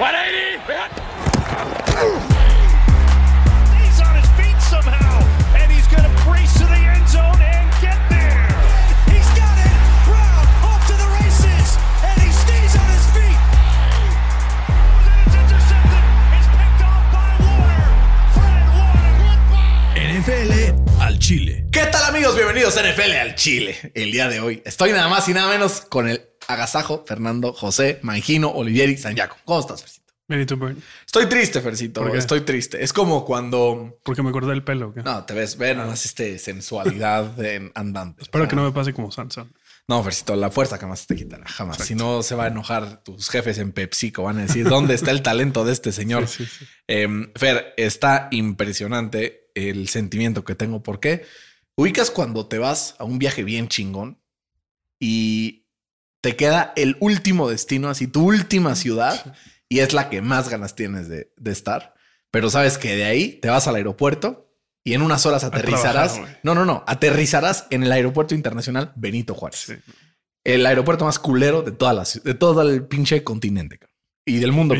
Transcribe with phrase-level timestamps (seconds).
[0.00, 0.08] He's
[4.00, 5.20] on his feet somehow,
[5.60, 8.48] and he's going to brace to the end zone and get there.
[9.12, 9.76] He's got it.
[10.08, 13.40] Brown off to the races, and he stays on his feet.
[15.04, 16.04] And it's intercepted.
[16.32, 17.84] It's picked off by Warner.
[18.32, 20.00] Fred Warner.
[20.16, 20.52] NFL
[21.02, 21.66] al Chile.
[21.70, 22.34] ¿Qué tal amigos?
[22.34, 23.76] Bienvenidos a NFL al Chile.
[23.92, 27.98] El día de hoy estoy nada más y nada menos con el agasajo Fernando José
[28.02, 29.36] Mangino Olivieri Sanyaco.
[29.44, 30.12] ¿Cómo estás, Fercito?
[30.30, 30.80] Benito Burn.
[31.04, 32.02] Estoy triste, Fercito.
[32.02, 32.18] ¿Por qué?
[32.18, 32.82] Estoy triste.
[32.82, 33.98] Es como cuando...
[34.04, 34.94] Porque me corté el pelo.
[35.04, 38.22] No, te ves, ven, nada más este sensualidad en andante.
[38.22, 39.52] Espero que no me pase como Sansón.
[39.88, 41.78] No, Fercito, la fuerza jamás te quitará, jamás.
[41.78, 44.22] Si no, se va a enojar tus jefes en PepsiCo.
[44.22, 46.28] Van a decir, ¿dónde está el talento de este señor?
[46.28, 46.66] Sí, sí, sí.
[46.86, 50.80] Em, Fer, está impresionante el sentimiento que tengo.
[50.80, 51.24] ¿Por qué?
[51.74, 54.20] Ubicas cuando te vas a un viaje bien chingón
[55.00, 55.59] y
[56.20, 59.34] te queda el último destino, así tu última ciudad,
[59.68, 61.94] y es la que más ganas tienes de, de estar.
[62.30, 64.52] Pero sabes que de ahí te vas al aeropuerto
[64.84, 66.14] y en unas horas aterrizarás.
[66.14, 66.84] trabajar, no, no, no.
[66.86, 69.74] Aterrizarás en el aeropuerto internacional Benito Juárez Sí.
[70.44, 73.78] el aeropuerto más culero de toda la de todo el pinche continente
[74.24, 74.74] y del mundo.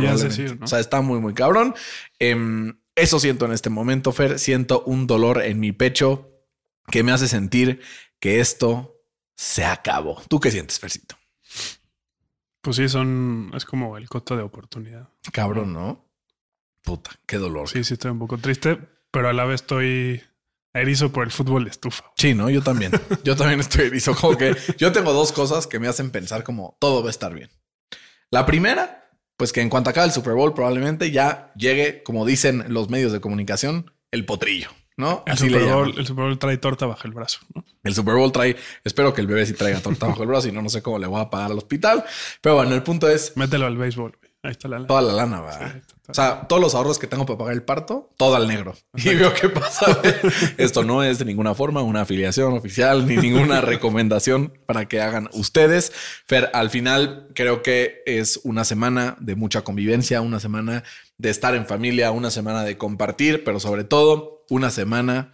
[0.61, 1.75] O sea, está muy, muy cabrón.
[2.19, 4.39] Em, eso siento en este momento, Fer.
[4.39, 6.31] Siento un dolor en mi pecho
[6.91, 7.81] que me hace sentir
[8.21, 9.03] que esto
[9.37, 10.23] se acabó.
[10.29, 11.17] ¿Tú qué sientes, Fercito?
[12.61, 13.51] Pues sí, son.
[13.55, 15.09] Es como el costo de oportunidad.
[15.33, 16.05] Cabrón, ¿no?
[16.83, 17.69] Puta, qué dolor.
[17.69, 18.79] Sí, sí, estoy un poco triste,
[19.11, 20.23] pero a la vez estoy
[20.73, 22.05] erizo por el fútbol de estufa.
[22.17, 22.51] Sí, ¿no?
[22.51, 22.93] Yo también.
[23.25, 24.15] Yo también estoy erizo.
[24.15, 27.35] Como que yo tengo dos cosas que me hacen pensar como todo va a estar
[27.35, 27.51] bien.
[28.31, 32.65] La primera, pues que en cuanto acabe el Super Bowl probablemente ya llegue, como dicen
[32.69, 34.71] los medios de comunicación, el potrillo,
[35.01, 35.25] ¿no?
[35.27, 35.65] El Así Super.
[35.73, 37.41] Bowl, el Super Bowl trae torta bajo el brazo.
[37.55, 37.65] ¿no?
[37.83, 40.53] El Super Bowl trae, espero que el bebé sí traiga torta bajo el brazo y
[40.53, 42.05] no, no sé cómo le voy a pagar al hospital.
[42.41, 44.11] Pero bueno, el punto es Mételo al béisbol.
[44.19, 44.31] güey.
[44.43, 44.87] Ahí está la lana.
[44.87, 45.53] toda la lana, va.
[45.53, 45.65] Sí.
[46.09, 48.75] O sea, todos los ahorros que tengo para pagar el parto, todo al negro.
[48.95, 50.01] Y veo qué pasa.
[50.57, 55.29] Esto no es de ninguna forma una afiliación oficial ni ninguna recomendación para que hagan
[55.35, 55.93] ustedes.
[56.27, 60.85] Fer, al final creo que es una semana de mucha convivencia, una semana
[61.21, 65.33] de estar en familia, una semana de compartir, pero sobre todo una semana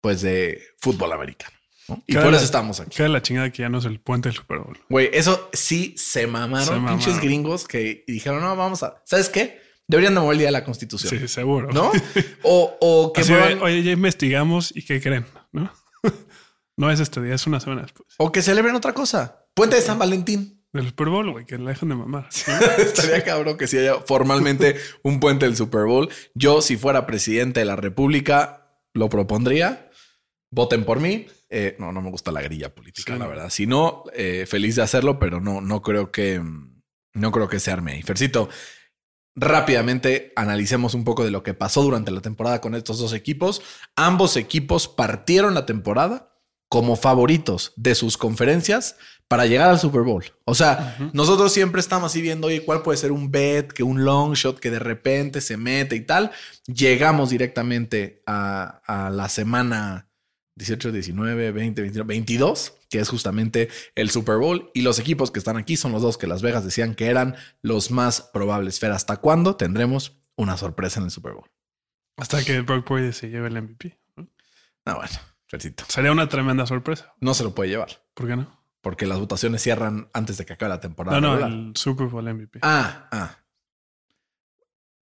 [0.00, 1.56] pues de fútbol americano.
[1.88, 2.02] ¿no?
[2.06, 2.96] Y por la- eso estamos aquí.
[2.96, 4.78] Queda la chingada que ya no es el puente del Super Bowl.
[4.88, 6.98] Güey, eso sí se mamaron, Se mamaron.
[6.98, 9.60] pinches gringos que dijeron, no, vamos a, ¿sabes qué?
[9.86, 11.70] Deberían de mover el día de la constitución, Sí, seguro.
[11.72, 11.92] ¿no?
[12.42, 15.26] O, o que muevan- oye, ya investigamos y ¿qué creen?
[15.52, 15.70] ¿No?
[16.76, 18.08] no es este día, es una semana después.
[18.18, 19.46] o que celebren otra cosa.
[19.54, 20.53] Puente de San Valentín.
[20.74, 22.28] Del Super Bowl, güey, que la dejen de mamar.
[22.78, 26.10] Estaría cabrón que si haya formalmente un puente del Super Bowl.
[26.34, 29.88] Yo, si fuera presidente de la República, lo propondría.
[30.50, 31.26] Voten por mí.
[31.48, 33.18] Eh, no, no me gusta la grilla política, Sí.
[33.18, 33.50] la verdad.
[33.50, 36.42] Si no, eh, feliz de hacerlo, pero no, no creo que
[37.14, 38.02] no creo que se arme ahí.
[38.02, 38.48] Fercito,
[39.36, 43.62] rápidamente analicemos un poco de lo que pasó durante la temporada con estos dos equipos.
[43.94, 46.33] Ambos equipos partieron la temporada
[46.68, 48.96] como favoritos de sus conferencias
[49.28, 50.24] para llegar al Super Bowl.
[50.44, 54.04] O sea, nosotros siempre estamos así viendo, oye, ¿cuál puede ser un bet, que un
[54.04, 56.30] long shot que de repente se mete y tal?
[56.66, 60.08] Llegamos directamente a, a la semana
[60.56, 64.70] 18, 19, 20, 21, 22, que es justamente el Super Bowl.
[64.74, 67.34] Y los equipos que están aquí son los dos que Las Vegas decían que eran
[67.62, 68.78] los más probables.
[68.78, 71.50] Fer, ¿hasta cuándo tendremos una sorpresa en el Super Bowl?
[72.16, 73.98] Hasta que Brock Purdy se lleve el MVP.
[74.86, 75.84] Ah, bueno, Fercito.
[75.88, 77.14] Sería una tremenda sorpresa.
[77.20, 78.64] No se lo puede llevar ¿Por qué no?
[78.80, 81.20] porque las votaciones cierran antes de que acabe la temporada.
[81.20, 82.58] No, no, el Super Bowl MVP.
[82.62, 83.38] Ah, ah.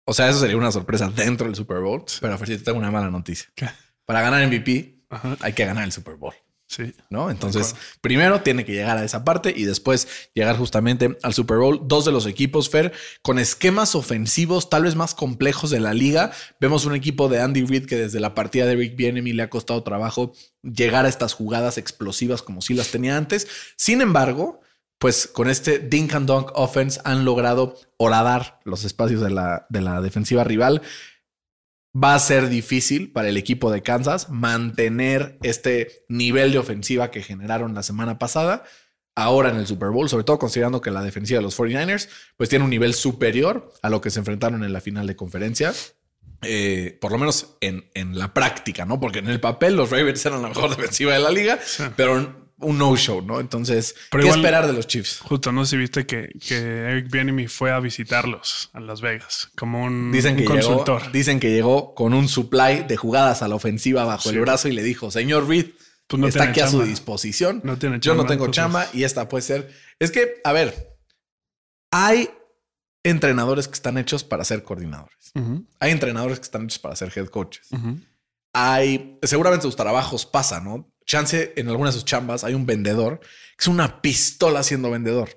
[0.05, 2.03] O sea, eso sería una sorpresa dentro del Super Bowl.
[2.19, 3.51] Pero Fercito, tengo una mala noticia.
[3.55, 3.69] ¿Qué?
[4.07, 6.35] Para ganar MVP Ajá, hay que ganar el Super Bowl.
[6.69, 6.95] Sí.
[7.11, 7.31] ¿no?
[7.31, 11.81] Entonces, primero tiene que llegar a esa parte y después llegar justamente al Super Bowl.
[11.85, 12.93] Dos de los equipos, Fer,
[13.23, 16.31] con esquemas ofensivos tal vez más complejos de la liga.
[16.61, 19.51] Vemos un equipo de Andy Reid que desde la partida de Rick Bienemy le ha
[19.51, 23.49] costado trabajo llegar a estas jugadas explosivas como si las tenía antes.
[23.77, 24.61] Sin embargo,
[24.99, 29.81] pues con este Dink and Dunk offense han logrado horadar los espacios de la, de
[29.81, 30.83] la defensiva rival
[32.03, 37.23] va a ser difícil para el equipo de Kansas mantener este nivel de ofensiva que
[37.23, 38.65] generaron la semana pasada.
[39.15, 42.49] Ahora en el Super Bowl, sobre todo considerando que la defensiva de los 49ers pues
[42.49, 45.73] tiene un nivel superior a lo que se enfrentaron en la final de conferencia.
[46.43, 49.01] Eh, por lo menos en, en la práctica, ¿no?
[49.01, 51.83] Porque en el papel los Ravens eran la mejor defensiva de la liga, Sí.
[51.97, 53.39] pero un no-show, ¿no?
[53.41, 55.21] Entonces, Pero ¿qué igual- esperar de los Chiefs?
[55.21, 59.51] Justo, no sé si viste que, que Eric Bieniemy fue a visitarlos a Las Vegas
[59.57, 61.13] como un, Dicen que, un llegó, consultor.
[61.13, 64.35] dicen que llegó con un supply de jugadas a la ofensiva bajo Sí.
[64.35, 65.67] el brazo y le dijo, señor Reed,
[66.09, 66.87] Pues no está aquí a su chamba.
[66.87, 67.61] disposición.
[67.65, 69.71] No tiene Yo no chamba, tengo entonces- chamba y esta puede ser.
[70.01, 70.97] Es que, a ver,
[71.93, 72.29] hay
[73.05, 75.33] entrenadores que están hechos para ser coordinadores.
[75.81, 77.69] Hay entrenadores que están hechos para ser head coaches.
[78.53, 80.91] Hay, seguramente sus trabajos pasa, ¿no?
[81.09, 85.31] Chance en algunas de sus chambas hay un vendedor que es una pistola siendo vendedor.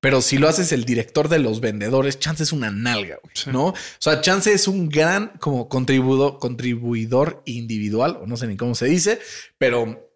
[0.00, 3.50] Pero si lo haces el director de los vendedores, Chance es una nalga, güey, Sí.
[3.50, 3.68] ¿no?
[3.68, 8.76] O sea, Chance es un gran como contribuidor, contribuidor individual, o no sé ni cómo
[8.76, 9.18] se dice,
[9.56, 10.08] pero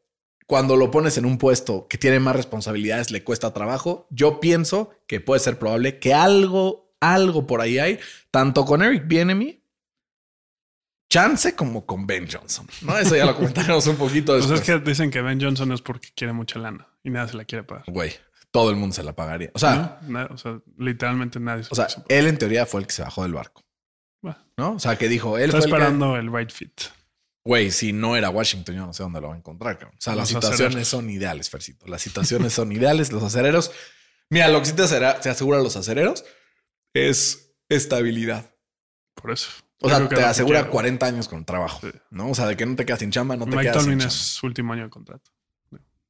[0.46, 4.06] cuando lo pones en un puesto que tiene más responsabilidades, le cuesta trabajo.
[4.10, 7.98] Yo pienso que puede ser probable que algo, algo por ahí hay,
[8.30, 9.61] tanto con Eric Bienemy,
[11.12, 12.66] Chance como con Ben Johnson.
[12.80, 12.96] ¿no?
[12.98, 14.60] Eso ya lo comentaremos un poquito Pues después.
[14.66, 17.44] es que dicen que Ben Johnson es porque quiere mucha lana y nadie se la
[17.44, 17.84] quiere pagar.
[17.86, 18.14] Güey,
[18.50, 19.50] todo el mundo se la pagaría.
[19.52, 20.00] O sea,
[20.30, 23.24] o sea, literalmente nadie se o sea, él en teoría fue el que se bajó
[23.24, 23.62] del barco,
[24.22, 24.72] Bueno, ¿no?
[24.72, 26.80] O sea, que dijo, él está fue el que- esperando el right fit.
[27.44, 29.76] Güey, si no era Washington, yo no sé dónde lo va a encontrar.
[29.78, 29.96] cabrón.
[29.98, 31.86] O sea, las situaciones son ideales, Fercito.
[31.88, 33.12] Las situaciones son ideales.
[33.12, 33.70] Los acereros.
[34.30, 36.24] Mira, lo que sí te, asegura- te asegura a los acereros
[36.94, 38.50] es estabilidad.
[39.14, 39.50] Por eso.
[39.82, 40.70] O sea, te asegura quiere.
[40.72, 41.90] 40 años con trabajo, Sí.
[42.10, 42.30] ¿no?
[42.30, 44.14] O sea, de que no te quedas sin chamba, no te quedas sin Tomlin chamba.
[44.14, 45.30] es su último año de contrato.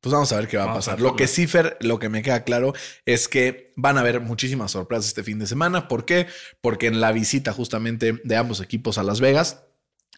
[0.01, 1.01] Pues vamos a ver qué va a Vamos a pasar.
[1.01, 2.75] Lo que sí, Fer, lo que me queda claro
[3.07, 5.87] es que van a haber muchísimas sorpresas este fin de semana.
[5.87, 6.27] ¿Por qué?
[6.61, 9.63] Porque en la visita justamente de ambos equipos a Las Vegas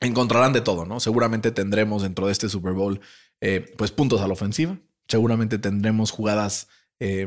[0.00, 1.00] encontrarán de todo, ¿no?
[1.00, 3.00] Seguramente tendremos dentro de este Super Bowl,
[3.42, 4.78] eh, pues puntos a la ofensiva.
[5.06, 6.68] Seguramente tendremos jugadas
[6.98, 7.26] eh,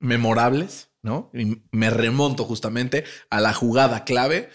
[0.00, 1.30] memorables, ¿no?
[1.32, 4.50] Y me remonto justamente a la jugada clave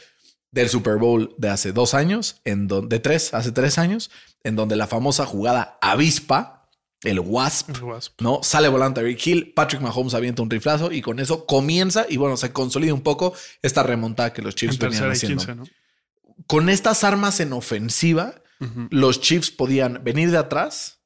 [0.52, 4.10] del Super Bowl de hace dos años, en donde, de tres, hace tres años,
[4.44, 6.70] en donde la famosa jugada avispa,
[7.04, 8.22] el Wasp, El Wasp.
[8.22, 8.42] ¿no?
[8.44, 12.36] Sale volante Rick Hill, Patrick Mahomes avienta un riflazo y con eso comienza y bueno,
[12.36, 15.46] se consolida un poco esta remontada que los Chiefs En venían haciendo.
[15.46, 15.64] 15, ¿no?
[16.48, 18.42] Con estas armas en ofensiva,
[18.90, 21.00] los Chiefs podían venir de atrás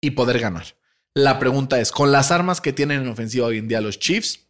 [0.00, 0.76] y poder ganar.
[1.14, 4.46] La pregunta es, con las armas que tienen en ofensiva hoy en día los Chiefs,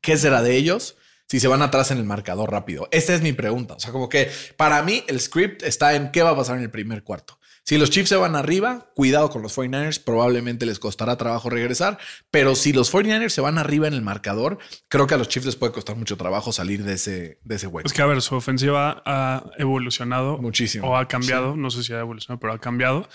[0.00, 0.96] ¿qué será de ellos
[1.28, 2.88] si se van atrás en el marcador rápido?
[2.90, 3.74] Esa es mi pregunta.
[3.74, 6.62] O sea, como que para mí el script está en qué va a pasar en
[6.62, 7.38] el primer cuarto.
[7.64, 11.98] Si los Chiefs se van arriba, cuidado con los 49ers, probablemente les costará trabajo regresar,
[12.30, 14.56] pero si los 49ers se van arriba en el marcador,
[14.88, 17.66] creo que a los Chiefs les puede costar mucho trabajo salir de ese, de ese
[17.66, 17.86] hueco.
[17.86, 20.88] Es que, a ver, su ofensiva ha evolucionado Muchísimo.
[20.88, 21.56] o ha cambiado.
[21.56, 23.06] No sé si ha evolucionado, pero ha cambiado.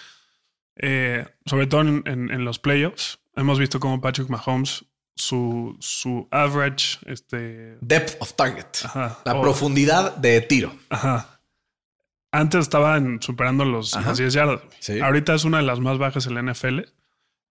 [0.76, 3.20] Eh, sobre todo en, en- en los playoffs.
[3.36, 8.66] Hemos visto cómo Patrick Mahomes, su, su average, este, Depth of target.
[8.84, 9.20] Ajá.
[9.26, 10.74] La O- profundidad de tiro.
[10.90, 11.40] Ajá.
[12.32, 14.62] Antes estaban superando los, las 10 yardas.
[14.80, 15.00] Sí.
[15.00, 16.80] Ahorita es una de las más bajas en la NFL.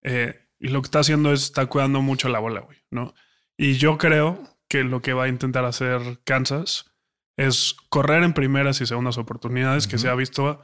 [0.02, 3.14] eh, y lo que está haciendo es está cuidando mucho la bola, güey, ¿no?
[3.56, 6.92] Y yo creo que lo que va a intentar hacer Kansas
[7.36, 10.60] es correr en primeras y segundas oportunidades, que se ha visto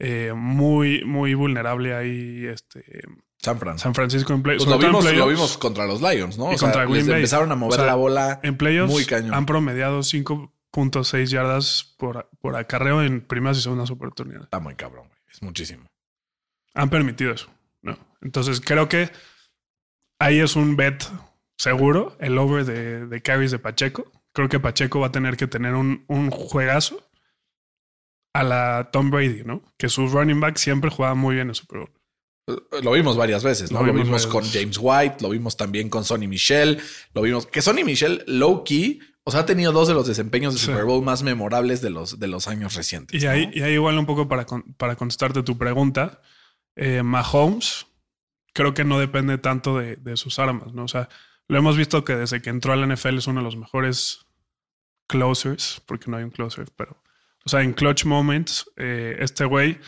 [0.00, 2.82] eh, muy, muy vulnerable ahí este,
[3.38, 3.78] San Fran.
[3.78, 4.56] San Francisco en play.
[4.56, 5.32] Pues lo en vimos, lo playoffs.
[5.32, 6.50] vimos contra los Lions, ¿no?
[6.50, 7.16] Y O sea, contra Green les Bay.
[7.16, 8.40] empezaron a mover O sea, la bola.
[8.42, 9.32] En playoffs Muy cañón.
[9.34, 14.44] han promediado 5.6 yardas por, por acarreo en primeras y segundas oportunidades.
[14.44, 15.18] Está muy cabrón, güey.
[15.32, 15.86] Es muchísimo.
[16.74, 17.48] han permitido eso.
[17.82, 17.96] ¿no?
[18.20, 19.10] Entonces creo que
[20.18, 21.04] ahí es un bet
[21.56, 24.10] seguro, el over de, de carries de Pacheco.
[24.32, 27.09] Creo que Pacheco va a tener que tener un, un juegazo
[28.32, 29.62] a la Tom Brady, ¿no?
[29.76, 31.90] Que su running back siempre juega muy bien en Super Bowl.
[32.82, 33.80] Lo vimos varias veces, ¿no?
[33.80, 34.44] Lo Lo vimos con.
[34.44, 36.80] James White, lo vimos también con Sonny Michel,
[37.14, 40.54] lo vimos que Sonny Michel low key, o sea, ha tenido dos de los desempeños
[40.54, 40.66] de Sí.
[40.66, 43.22] Super Bowl más memorables de los, de los años recientes.
[43.22, 43.32] Y ¿no?
[43.32, 44.46] ahí, y ahí igual un poco para,
[44.76, 46.20] para contestarte tu pregunta,
[46.76, 47.86] eh, Mahomes
[48.52, 50.84] creo que no depende tanto de, de sus armas, ¿no?
[50.84, 51.08] O sea,
[51.46, 54.26] lo hemos visto que desde que entró a la NFL es uno de los mejores
[55.06, 56.99] closers, porque no hay un closer, pero,
[57.44, 59.80] o sea, en clutch moments, eh, este güey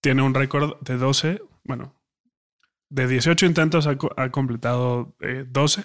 [0.00, 2.00] tiene un récord de 12, bueno,
[2.88, 5.84] de 18 intentos ha, ha completado eh, 12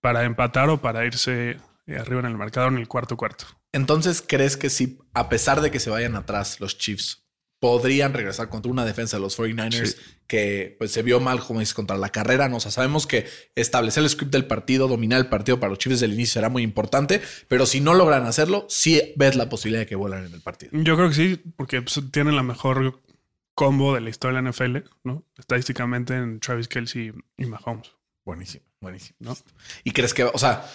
[0.00, 3.46] para empatar o para irse eh, arriba en el marcador en el cuarto cuarto.
[3.72, 7.23] Entonces, ¿crees que si, a pesar de que se vayan atrás los Chiefs,
[7.60, 9.96] podrían regresar contra una defensa de los 49ers Sí.
[10.26, 12.48] que pues, se vio mal, como dices, contra la carrera?
[12.48, 12.56] ¿no?
[12.56, 16.00] O sea, sabemos que establecer el script del partido, dominar el partido para los Chiefs
[16.00, 19.80] desde el inicio será muy importante, pero si no logran hacerlo, sí ves la posibilidad
[19.82, 20.72] de que vuelan en el partido.
[20.74, 23.00] Yo creo que sí, porque pues, tienen la mejor
[23.54, 25.24] combo de la historia de la NFL, ¿no?
[25.38, 27.92] Estadísticamente en Travis Kelsey y Mahomes.
[28.24, 29.16] Buenísimo, buenísimo.
[29.20, 29.36] ¿No?
[29.84, 30.66] ¿Y crees que, o sea,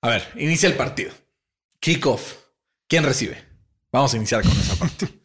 [0.00, 1.12] a ver, inicia el partido.
[1.80, 2.36] Kickoff.
[2.88, 3.42] ¿Quién recibe?
[3.92, 5.08] Vamos a iniciar con esa parte.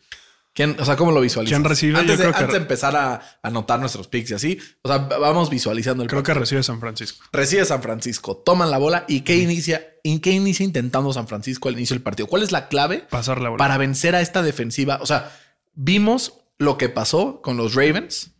[0.59, 1.55] ¿Quién, o sea, ¿cómo lo visualizas?
[1.57, 1.97] ¿Quién recibe?
[1.99, 4.89] Antes, Yo de, creo que- antes de empezar a anotar nuestros picks y así, o
[4.89, 7.25] sea, vamos visualizando el Creo que recibe San Francisco.
[7.31, 9.87] Recibe San Francisco, toman la bola y ¿qué inicia?
[10.03, 12.27] ¿En qué inicia intentando San Francisco al inicio del partido?
[12.27, 13.57] ¿Cuál es la clave Pasar la bola.
[13.57, 14.99] para vencer a esta defensiva?
[15.01, 15.31] O sea,
[15.75, 18.31] vimos lo que pasó con los Ravens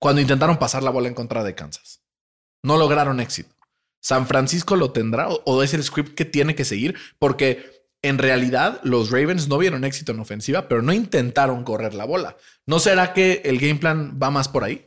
[0.00, 2.02] cuando intentaron pasar la bola en contra de Kansas.
[2.64, 3.54] No lograron éxito.
[4.00, 6.96] ¿San Francisco lo tendrá o, o es el script que tiene que seguir?
[7.20, 12.04] Porque en realidad los Ravens no vieron éxito en ofensiva, pero no intentaron correr la
[12.04, 12.36] bola.
[12.66, 14.84] ¿No será que el game plan va más por ahí?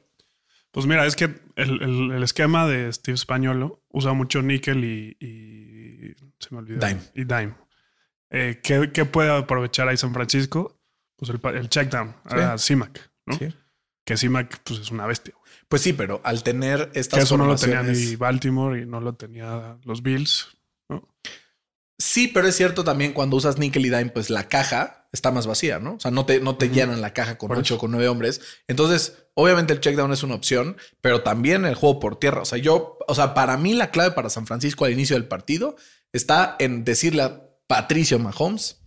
[0.71, 1.25] Pues mira, es que
[1.55, 6.85] el, el- el esquema de Steve Spagnolo usa mucho níquel y, y- se me olvidó.
[6.87, 7.01] Dime.
[7.13, 7.53] Y dime.
[8.29, 10.79] Eh, ¿qué, qué puede aprovechar ahí San Francisco?
[11.17, 13.37] Pues el, el check down a CIMAC, ¿no?
[14.05, 15.33] Que CIMAC pues, es una bestia.
[15.37, 15.51] güey.
[15.67, 18.99] Pues sí, pero al tener estas Que eso no lo tenía ni Baltimore y no
[19.01, 20.47] lo tenía los Bills.
[20.89, 21.07] ¿no?
[22.01, 25.45] Sí, pero es cierto también cuando usas nickel y dime, pues la caja está más
[25.45, 25.93] vacía, ¿no?
[25.95, 28.41] O sea, no te, no te llenan la caja con ocho con nueve hombres.
[28.67, 32.41] Entonces, obviamente el check down es una opción, pero también el juego por tierra.
[32.41, 35.27] O sea, yo, o sea, para mí la clave para San Francisco al inicio del
[35.27, 35.75] partido
[36.11, 38.81] está en decirle a Patricio Mahomes,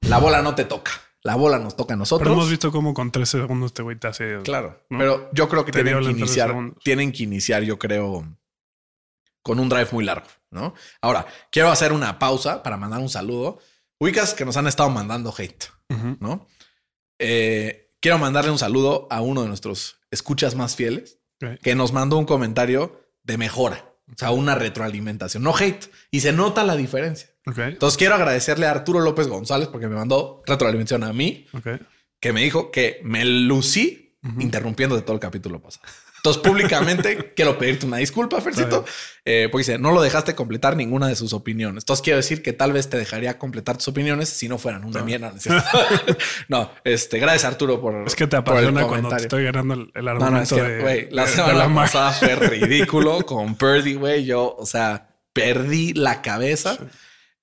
[0.00, 0.90] la bola no te toca,
[1.22, 2.26] la bola nos toca a nosotros.
[2.26, 4.38] Pero hemos visto cómo con 13 segundos este güey te hace.
[4.42, 4.98] Claro, ¿no?
[4.98, 8.26] pero yo creo que Te tienen que en 13 iniciar, tienen que iniciar, yo creo,
[9.48, 10.74] con un drive muy largo, ¿no?
[11.00, 13.60] Ahora, quiero hacer una pausa para mandar un saludo.
[13.98, 15.64] Ubicas que nos han estado mandando hate.
[16.20, 16.46] ¿no?
[17.18, 21.18] Eh, quiero mandarle un saludo a uno de nuestros escuchas más fieles
[21.62, 26.32] que nos mandó un comentario de mejora, o sea, una retroalimentación, no hate, y se
[26.32, 27.30] nota la diferencia.
[27.46, 31.46] Entonces quiero agradecerle a Arturo López González porque me mandó retroalimentación a mí
[32.20, 35.86] que me dijo que me lucí interrumpiendo de todo el capítulo pasado.
[36.28, 38.84] Entonces, públicamente quiero pedirte una disculpa, Fercito,
[39.24, 41.82] eh, porque dice, no lo dejaste completar ninguna de sus opiniones.
[41.82, 45.02] Entonces, quiero decir que tal vez te dejaría completar tus opiniones si no fueran una
[45.02, 45.32] mierda.
[45.32, 45.66] ¿no cierto?
[46.48, 50.04] no, este, gracias Arturo por Es que te apasiona cuando te estoy ganando el, el
[50.04, 54.24] No, argumento no, es que, güey, la semana la pasada fue ridículo con Purdy, güey.
[54.24, 56.78] Yo, o sea, perdí la cabeza.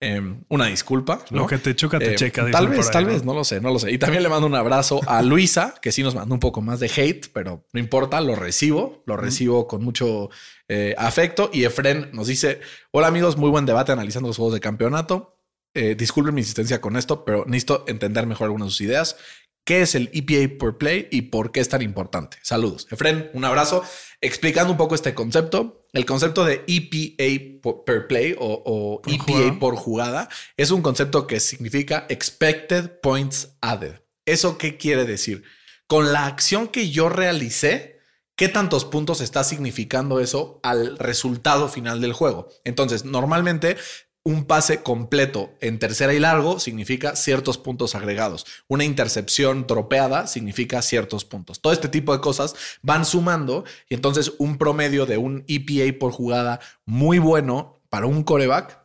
[0.01, 1.23] Eh, una disculpa.
[1.31, 1.47] Lo ¿no?
[1.47, 2.49] que te choca, te Eh, checa.
[2.51, 3.09] Tal vez, ahí, tal ¿no?
[3.11, 3.91] vez, no lo sé, no lo sé.
[3.91, 6.79] Y también le mando un abrazo a Luisa, que sí nos mandó un poco más
[6.79, 10.29] de hate, pero no importa, lo recibo, lo recibo con mucho
[10.67, 11.49] eh, afecto.
[11.53, 12.59] Y Efren nos dice:
[12.91, 15.39] Hola amigos, muy buen debate analizando los juegos de campeonato.
[15.73, 19.17] Eh, disculpen mi insistencia con esto, pero necesito entender mejor algunas de sus ideas.
[19.65, 22.37] ¿Qué es el EPA por play y por qué es tan importante?
[22.43, 22.87] Saludos.
[22.91, 23.83] Efren, un abrazo.
[24.21, 29.13] Explicando un poco este concepto, el concepto de EPA por- per play o, o Por
[29.13, 29.59] EPA jugada.
[29.59, 34.01] por jugada es un concepto que significa Expected Points Added.
[34.25, 35.43] ¿Eso qué quiere decir?
[35.87, 37.99] Con la acción que yo realicé,
[38.35, 42.49] ¿qué tantos puntos está significando eso al resultado final del juego?
[42.65, 43.77] Entonces, normalmente
[44.25, 48.45] un pase completo en tercera y largo significa ciertos puntos agregados.
[48.67, 51.61] Una intercepción tropeada significa ciertos puntos.
[51.61, 56.11] Todo este tipo de cosas van sumando y entonces un promedio de un EPA por
[56.11, 58.83] jugada muy bueno para un coreback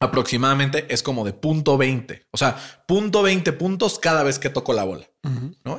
[0.00, 2.26] aproximadamente es como de punto 20.
[2.32, 2.56] O sea,
[2.88, 5.08] punto 20 puntos cada vez que toco la bola.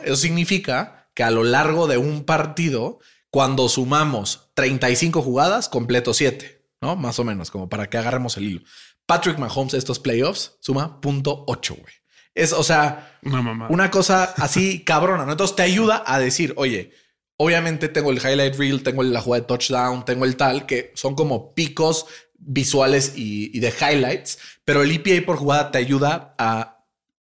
[0.04, 6.66] Eso significa que a lo largo de un partido, cuando sumamos 35 jugadas, completo 7,
[6.82, 6.96] ¿no?
[6.96, 8.62] Más o menos, como para que agarremos el hilo.
[9.06, 11.94] Patrick Mahomes, estos playoffs, suma punto 8, güey.
[12.36, 13.68] Es, o sea, Una mamá.
[13.70, 15.32] una cosa así cabrona, ¿no?
[15.34, 16.92] Entonces te ayuda a decir, oye,
[17.38, 21.16] obviamente tengo el highlight reel, tengo la jugada de touchdown, tengo el tal, que son
[21.16, 26.86] como picos visuales y, y de highlights, pero el EPA por jugada te ayuda a,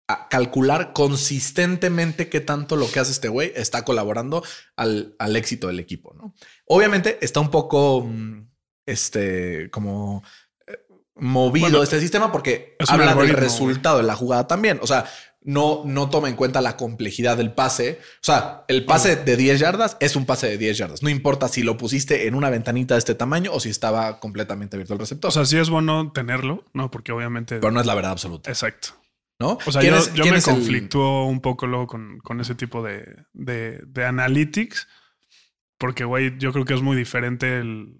[0.07, 4.43] a calcular consistentemente qué tanto lo que hace este güey está colaborando
[4.75, 6.33] al, al éxito del equipo, ¿no?
[6.65, 8.47] Obviamente está un poco, mm,
[8.85, 10.23] este, como
[11.15, 14.79] movido Bueno, este sistema porque es habla del resultado de la jugada también.
[14.81, 15.05] O sea,
[15.41, 17.99] no, no toma en cuenta la complejidad del pase.
[18.15, 21.03] O sea, el pase de 10 yardas es un pase de 10 yardas.
[21.03, 24.75] No importa si lo pusiste en una ventanita de este tamaño o si estaba completamente
[24.75, 25.29] abierto el receptor.
[25.29, 26.89] O sea, sí es bueno tenerlo, ¿no?
[26.89, 27.59] Porque obviamente.
[27.59, 28.89] pero no es la verdad absoluta, Exacto.
[29.39, 29.57] ¿no?
[29.65, 32.41] O sea, ¿Quién yo, es- yo quién me el- conflictúo un poco luego con, con
[32.41, 34.87] ese tipo de, de, de analytics,
[35.77, 37.93] porque, güey, yo creo que es muy diferente el,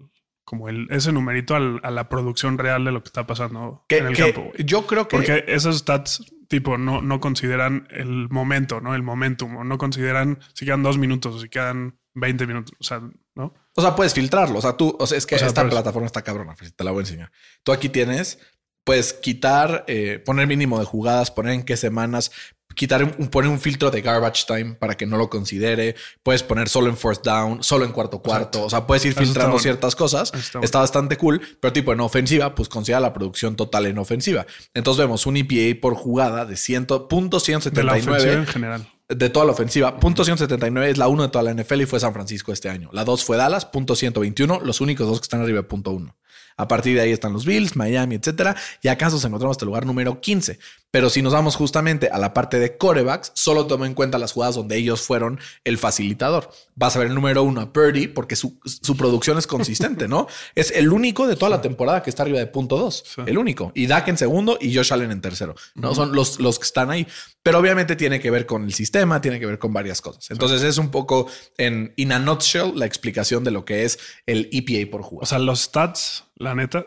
[0.46, 3.98] como el, ese numerito al- a la producción real de lo que está pasando que-
[3.98, 4.52] en el que campo.
[4.64, 8.94] yo creo que Porque esos stats, tipo, no, no consideran el momento, ¿no?
[8.94, 12.84] El momentum, o no consideran si quedan dos minutos o si quedan 20 minutos, o
[12.84, 13.02] sea,
[13.34, 13.52] ¿no?
[13.74, 14.58] O sea, puedes filtrarlo.
[14.58, 16.54] O sea, tú, o sea, es que O sea, esta plataforma está cabrona.
[16.54, 17.32] Te la voy a enseñar.
[17.64, 18.38] Tú aquí tienes,
[18.84, 22.30] puedes quitar, eh, poner mínimo de jugadas, poner en qué semanas,
[22.76, 25.96] quitar un, poner un filtro de garbage time para que no lo considere.
[26.22, 28.62] Puedes poner solo en fourth down, solo en cuarto cuarto.
[28.64, 29.62] O sea, puedes ir Eso filtrando bueno.
[29.62, 30.28] ciertas cosas.
[30.28, 30.80] Está Está, bueno.
[30.80, 34.46] bastante cool, pero tipo en ofensiva, pues considera la producción total en ofensiva.
[34.74, 38.88] Entonces vemos un EPA por jugada de 100, punto De la 179 ofensiva en general.
[39.08, 39.98] de toda la ofensiva.
[39.98, 42.90] Punto 179 es la 1 de toda la NFL y fue San Francisco este año.
[42.92, 46.14] La 2 fue Dallas, punto 121, los únicos dos que están arriba de punto 1.
[46.58, 48.56] A partir de ahí están los Bills, Miami, etcétera.
[48.82, 50.58] Y acaso nos encontramos hasta el lugar número 15.
[50.90, 54.32] Pero si nos vamos justamente a la parte de corebacks, solo toma en cuenta las
[54.32, 56.50] jugadas donde ellos fueron el facilitador.
[56.74, 60.26] Vas a ver el número uno a Purdy porque su, su producción es consistente, ¿no?
[60.54, 63.04] es el único de toda la temporada que está arriba de punto dos.
[63.26, 63.72] El único.
[63.74, 65.54] Y Dak en segundo y Josh Allen en tercero.
[65.74, 67.06] No son los, los que están ahí.
[67.42, 70.30] Pero obviamente tiene que ver con el sistema, tiene que ver con varias cosas.
[70.30, 71.28] Entonces es un poco
[71.58, 75.24] en in a nutshell la explicación de lo que es el EPA por jugada.
[75.24, 76.86] O sea, los stats, la neta,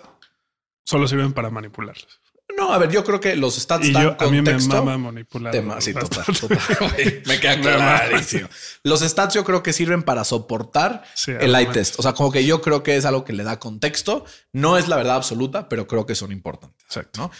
[0.83, 2.18] solo sirven para manipularlos.
[2.59, 5.81] No, a ver, yo creo que los stats Y yo, a mí me mama manipular.
[5.81, 6.25] Sí, total.
[7.25, 8.49] Me queda clarísimo.
[8.83, 11.73] Los stats yo creo que sirven para soportar Sí, el argumentos.
[11.73, 11.99] test.
[11.99, 14.25] O sea, como que yo creo que es algo que le da contexto.
[14.51, 16.83] No es la verdad absoluta, pero creo que son importantes.
[16.85, 17.21] Exacto.
[17.21, 17.31] ¿no?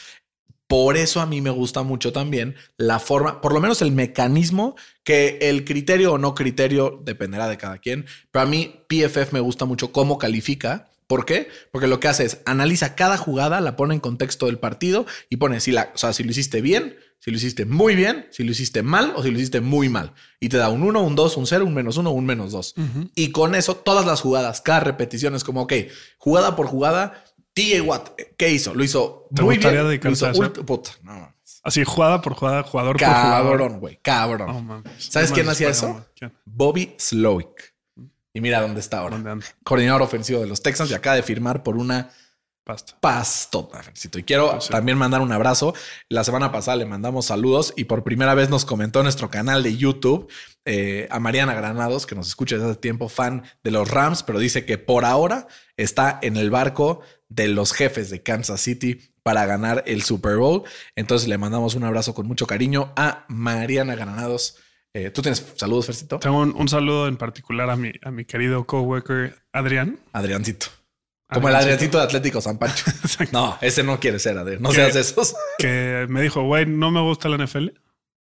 [0.67, 4.75] Por eso a mí me gusta mucho también la forma, por lo menos el mecanismo,
[5.03, 8.05] que el criterio o no criterio dependerá de cada quien.
[8.31, 10.88] Pero a mí PFF me gusta mucho cómo califica.
[11.10, 11.48] ¿Por qué?
[11.72, 15.38] Porque lo que hace es analiza cada jugada, la pone en contexto del partido y
[15.38, 18.44] pone si, la, o sea, si lo hiciste bien, si lo hiciste muy bien, si
[18.44, 20.13] lo hiciste mal o si lo hiciste muy mal.
[20.39, 22.75] Y te da un 1, un 2, un 0, un menos 1, un menos 2.
[23.16, 25.74] Y con eso, todas las jugadas, cada repetición es como, ok,
[26.20, 27.24] jugada por jugada,
[27.56, 28.75] TJ Watt, ¿qué hizo?
[28.75, 30.00] Lo hizo ¿Te muy bien.
[30.04, 30.32] Lo hizo
[30.63, 31.62] puta, no mames.
[31.63, 33.58] Así, jugada por jugada, jugador por jugador.
[33.58, 34.84] Cabrón, güey, cabrón.
[35.00, 36.06] ¿Sabes No quién hacía eso?
[36.16, 36.32] ¿Quién?
[36.46, 37.68] Bobby Slowick.
[38.33, 39.17] Y mira dónde está ahora.
[39.63, 42.09] Coordinador ofensivo de los Texans y acaba de firmar por una
[42.63, 42.95] Pasta.
[43.00, 43.81] pastota.
[44.15, 44.69] Y quiero Sí.
[44.69, 45.74] también mandar un abrazo.
[46.07, 49.63] La semana pasada le mandamos saludos y por primera vez nos comentó en nuestro canal
[49.63, 50.31] de YouTube
[50.65, 54.38] eh, a Mariana Granados, que nos escucha desde hace tiempo, fan de los Rams, pero
[54.38, 59.48] dice que por ahora está en el barco de los jefes de Kansas City para
[59.48, 60.62] ganar el Super Bowl.
[60.95, 64.57] Entonces le mandamos un abrazo con mucho cariño a Mariana Granados.
[64.93, 66.19] Eh, ¿Tú tienes saludos, Fercito?
[66.19, 70.00] Tengo un, un saludo en particular a mi, a mi querido coworker Adrián.
[70.13, 70.67] Adriancito.
[71.31, 72.86] Como el Adriancito de Atlético San Pancho.
[73.31, 74.62] No, ese no quiere ser, Adrián.
[74.63, 74.75] No ¿Qué?
[74.77, 75.36] seas de esos.
[75.60, 77.67] que me dijo, güey, no me gusta la NFL,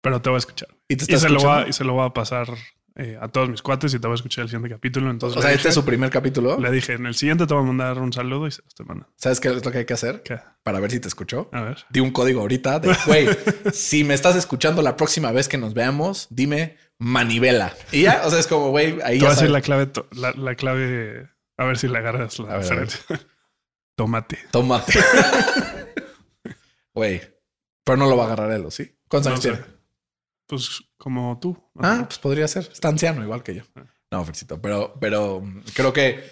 [0.01, 0.69] pero te voy a escuchar.
[0.87, 1.69] ¿Y te Y se, lo voy a, escuchando?
[1.69, 2.47] y se lo voy a pasar
[2.99, 5.09] eh, a todos mis cuates y te voy a escuchar el siguiente capítulo.
[5.11, 6.59] Entonces O sea, este es su primer capítulo.
[6.59, 8.83] le dije, en el siguiente te voy a mandar un saludo y se los te
[8.83, 9.07] mando.
[9.15, 10.23] ¿Sabes qué es lo que hay que hacer?
[10.23, 10.39] ¿Qué?
[10.63, 11.49] Para ver si te escuchó.
[11.53, 11.77] A ver.
[11.89, 13.27] Di un código ahorita de, güey,
[13.71, 17.73] si me estás escuchando la próxima vez que nos veamos, dime manivela.
[17.91, 20.31] Y ya, o sea, es como, güey, ahí Te voy a decir la clave, la,
[20.31, 22.89] la clave, a ver si le agarras A la ver, a ver.
[23.95, 24.39] Tomate.
[24.51, 24.93] Tómate.
[26.93, 27.21] Güey,
[27.83, 28.97] pero no lo va a agarrar él, ¿o sí?
[29.07, 29.51] ¿Cuántos No años sé.
[29.51, 29.76] tiene?
[30.47, 31.57] Pues como tú.
[31.77, 32.69] Ah, pues podría ser.
[32.71, 33.63] Está anciano igual que yo.
[34.11, 36.23] No, Fercito, pero, pero mm, creo que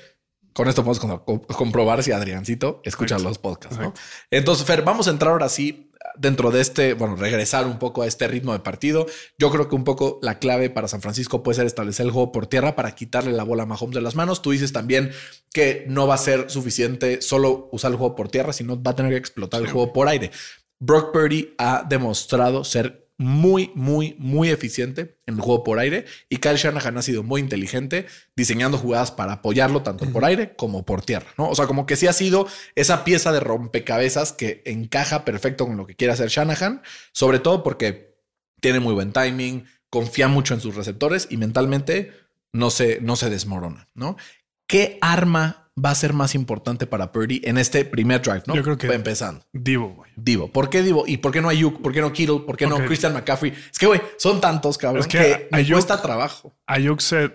[0.54, 3.30] con esto podemos com- com- comprobar si Adriancito escucha Exacto.
[3.30, 3.88] los podcasts, ¿no?
[3.90, 4.02] Exacto.
[4.32, 8.08] Entonces, Fer, vamos a entrar ahora sí dentro de este, bueno, regresar un poco a
[8.08, 9.06] este ritmo de partido.
[9.38, 12.32] Yo creo que un poco la clave para San Francisco puede ser establecer el juego
[12.32, 14.42] por tierra para quitarle la bola a Mahomes de las manos.
[14.42, 15.12] Tú dices también
[15.52, 18.96] que no va a ser suficiente solo usar el juego por tierra, sino va a
[18.96, 20.32] tener que explotar el juego por aire.
[20.80, 26.38] Brock Purdy ha demostrado ser muy, muy, muy eficiente en el juego por aire y
[26.38, 31.02] Kyle Shanahan ha sido muy inteligente diseñando jugadas para apoyarlo tanto por aire como por
[31.02, 31.50] tierra, ¿no?
[31.50, 35.78] O sea, como que sí ha sido esa pieza de rompecabezas que encaja perfecto con
[35.78, 36.82] lo que quiere hacer Shanahan,
[37.14, 38.18] sobre todo porque
[38.60, 42.12] tiene muy buen timing, confía mucho en sus receptores y mentalmente
[42.52, 44.18] no se, no se desmorona, ¿no?
[44.68, 48.56] ¿Qué arma va a ser más importante para Purdy en este primer drive, no?
[48.56, 49.46] Yo creo que- Va empezando.
[49.52, 50.12] Divo, güey.
[50.16, 50.52] Divo.
[50.52, 51.04] ¿Por qué Divo?
[51.06, 51.82] ¿Y por qué no Ayuk?
[51.82, 52.40] ¿Por qué no Kittle?
[52.46, 52.78] ¿Por qué no.
[52.78, 53.52] Christian McCaffrey?
[53.72, 56.56] Es que, güey, son tantos, cabrón, Es que, que me Ayuk- cuesta trabajo.
[56.68, 57.34] Ayuk se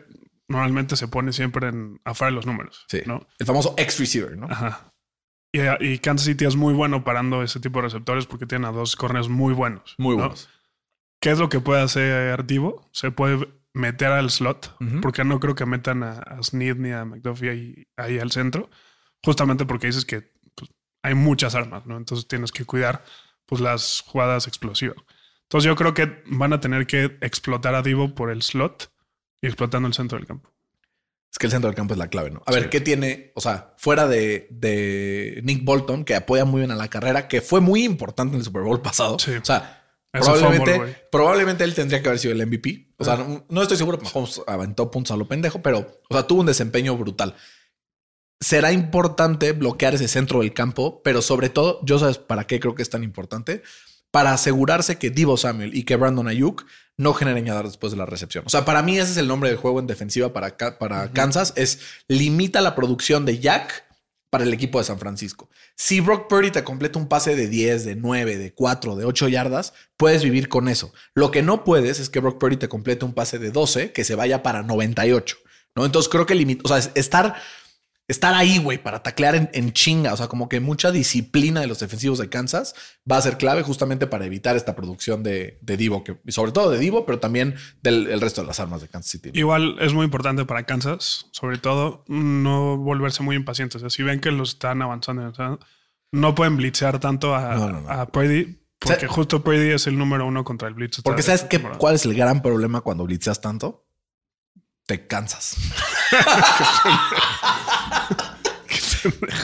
[0.49, 2.85] normalmente se pone siempre en afuera de los números.
[2.89, 3.03] Sí.
[3.07, 3.27] ¿no?
[3.39, 4.47] El famoso ex-receiver, ¿no?
[4.51, 4.93] Ajá.
[5.53, 8.73] Y, y Kansas City es muy bueno parando ese tipo de receptores porque tiene a
[8.73, 9.95] dos corners muy buenos.
[9.99, 10.23] Muy ¿no?
[10.23, 10.49] buenos.
[11.21, 12.89] ¿Qué es lo que puede hacer Divo?
[12.93, 17.05] Se puede meter al slot, porque no creo que metan a, a Snead ni a
[17.05, 18.69] McDuffie ahí, ahí al centro,
[19.25, 20.71] justamente porque dices que pues,
[21.03, 21.97] hay muchas armas, ¿no?
[21.97, 23.05] Entonces tienes que cuidar
[23.47, 24.97] pues, las jugadas explosivas.
[25.43, 28.93] Entonces yo creo que van a tener que explotar a Divo por el slot
[29.43, 30.53] y explotando el centro del campo.
[31.33, 32.43] Es que el centro del campo es la clave, ¿no?
[32.47, 32.69] A ver, Sí.
[32.71, 33.31] ¿qué tiene?
[33.37, 37.41] O sea, fuera de, de Nick Bolton, que apoya muy bien a la carrera, que
[37.41, 39.17] fue muy importante en el Super Bowl pasado.
[39.21, 39.33] Sí.
[39.33, 39.80] O sea,
[40.11, 42.95] probablemente, fumble, probablemente él tendría que haber sido el MVP.
[42.99, 46.27] O sea, no, no estoy seguro Mahomes aventó puntos a lo pendejo, pero, o sea,
[46.27, 47.35] tuvo un desempeño brutal.
[48.41, 52.75] Será importante bloquear ese centro del campo, pero sobre todo, yo sabes para qué creo
[52.75, 53.63] que es tan importante,
[54.11, 58.07] para asegurarse que Divo Samuel y que Brandon Ayuk no generen yardas después de la
[58.07, 58.45] recepción.
[58.47, 61.53] O sea, para mí ese es el nombre del juego en defensiva para, para Kansas,
[61.57, 63.85] es limita la producción de Jack
[64.31, 65.51] para el equipo de San Francisco.
[65.77, 69.29] Si Brock Purdy te completa un pase de 10, de 9, de 4, de 8
[69.29, 70.93] yardas, puedes vivir con eso.
[71.15, 74.05] Lo que no puedes es que Brock Purdy te complete un pase de 12 que
[74.05, 75.37] se vaya para 98.
[75.77, 75.85] ¿no?
[75.85, 77.37] Entonces creo que limita, o sea, es- estar
[78.11, 80.13] estar ahí, güey, para taclear en, en, chinga.
[80.13, 82.75] O sea, como que mucha disciplina de los defensivos de Kansas
[83.11, 86.71] va a ser clave justamente para evitar esta producción de, de Divo, que sobre todo
[86.71, 89.31] de Divo, pero también del el resto de las armas de Kansas City.
[89.35, 93.77] Igual es muy importante para Kansas, sobre todo, no volverse muy impacientes.
[93.77, 95.59] O sea, si ven que los están avanzando,
[96.13, 98.07] no pueden blitzear tanto a, no, a.
[98.07, 101.03] Porque o sea, justo Brady es el número uno contra el blitz.
[101.03, 103.85] Porque sabes que, cuál es el gran problema cuando blitzeas tanto?
[104.91, 105.55] Te cansas.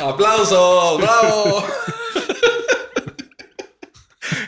[0.02, 1.00] ¡Aplausos!
[1.00, 1.64] ¡Bravo!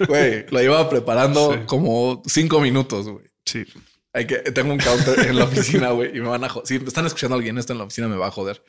[0.08, 1.60] Güey, lo llevaba preparando sí.
[1.66, 3.26] como cinco minutos, güey.
[3.44, 3.64] Sí.
[4.12, 6.66] Hay que, tengo un counter en la oficina, güey, y me van a joder.
[6.66, 8.64] Si me están escuchando a alguien esto en la oficina, me va a joder.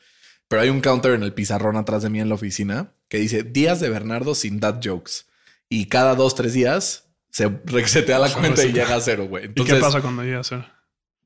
[0.46, 3.42] Pero hay un counter en el pizarrón atrás de mí en la oficina que dice
[3.42, 5.24] días de Bernardo sin dad jokes.
[5.68, 9.50] Y cada dos, tres días se resetea la cuenta y llega a cero, güey.
[9.52, 10.64] ¿Y qué pasa cuando llega a cero?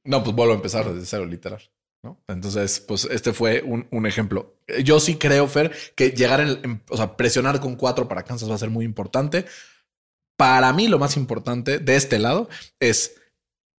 [0.04, 1.62] No, pues vuelvo a empezar desde cero, literal.
[2.02, 2.22] ¿no?
[2.28, 4.58] Entonces, pues este fue un, un, ejemplo.
[4.84, 8.50] Yo sí creo, Fer, que llegar en, en, o sea, presionar con cuatro para Kansas
[8.50, 9.46] va a ser muy importante.
[10.36, 13.16] Para mí, lo más importante de este lado es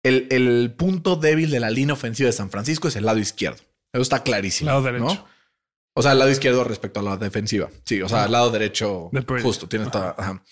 [0.03, 3.63] el, el punto débil de la línea ofensiva de San Francisco es el lado izquierdo.
[3.93, 4.71] Eso está clarísimo.
[4.71, 5.05] Lado derecho.
[5.05, 5.27] ¿no?
[5.95, 7.71] O sea, el lado izquierdo respecto a la defensiva.
[7.85, 9.11] Sí, o sea, el lado derecho
[9.43, 9.69] justo.
[9.69, 10.43] Tiene esta, ajá.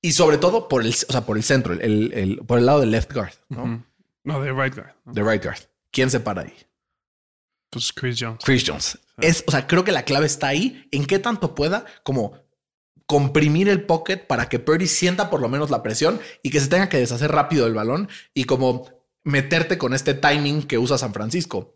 [0.00, 2.80] Y sobre todo por el, o sea, por el centro, el, el, por el lado
[2.80, 3.64] del left guard, ¿no?
[3.64, 3.84] Uh -huh.
[4.26, 4.92] No, de right guard.
[5.04, 5.60] De right guard.
[5.92, 6.52] ¿Quién se para ahí?
[7.70, 8.40] Pues Chris Jones.
[8.44, 8.98] Chris Jones.
[9.18, 12.34] Es, o sea, creo que la clave está ahí en qué tanto pueda como
[13.06, 16.66] comprimir el pocket para que Purdy sienta por lo menos la presión y que se
[16.66, 18.90] tenga que deshacer rápido del balón y como
[19.22, 21.75] meterte con este timing que usa San Francisco.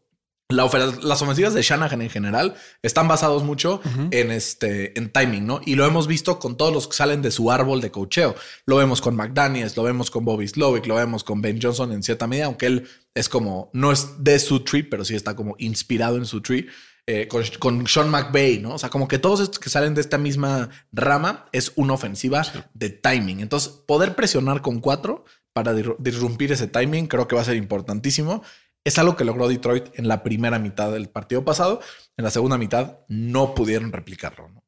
[0.51, 0.69] La
[1.03, 4.09] las ofensivas de Shanahan en general están basados mucho uh -huh.
[4.11, 5.61] en este en timing, ¿no?
[5.65, 8.35] Y lo hemos visto con todos los que salen de su árbol de cocheo.
[8.67, 12.03] Lo vemos con McDaniels, lo vemos con Bobby Slowick, lo vemos con Ben Johnson en
[12.03, 15.55] cierta medida, aunque él es como no es de su tree, pero sí está como
[15.59, 16.67] inspirado en su tree.
[17.07, 18.75] Eh, con, con, Sean McVay, ¿no?
[18.75, 22.45] O sea, como que todos estos que salen de esta misma rama es una ofensiva
[22.45, 22.61] sí.
[22.75, 23.41] de timing.
[23.41, 28.43] Entonces, poder presionar con cuatro para disrumpir ese timing creo que va a ser importantísimo.
[28.91, 31.81] Es algo que logró Detroit en la primera mitad del partido pasado.
[32.17, 34.49] En la segunda mitad no pudieron replicarlo.
[34.49, 34.65] ¿no?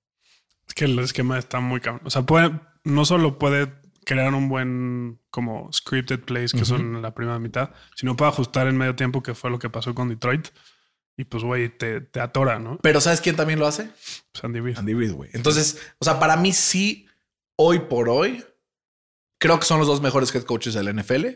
[0.68, 2.02] Es que el esquema está muy cabrón.
[2.04, 2.52] O sea, puede,
[2.84, 6.66] no solo puede crear un buen como scripted plays que uh -huh.
[6.66, 9.70] son en la primera mitad, sino puede ajustar en medio tiempo, que fue lo que
[9.70, 10.50] pasó con Detroit.
[11.16, 12.78] Y pues, güey, te, te, atora, ¿no?
[12.80, 13.90] Pero ¿sabes quién también lo hace?
[14.30, 14.78] Pues Andy Reid.
[14.78, 15.30] Andy Reid, güey.
[15.32, 17.08] Entonces, o sea, para mí sí,
[17.56, 18.44] hoy por hoy,
[19.40, 21.26] creo que son los dos mejores head coaches del NFL.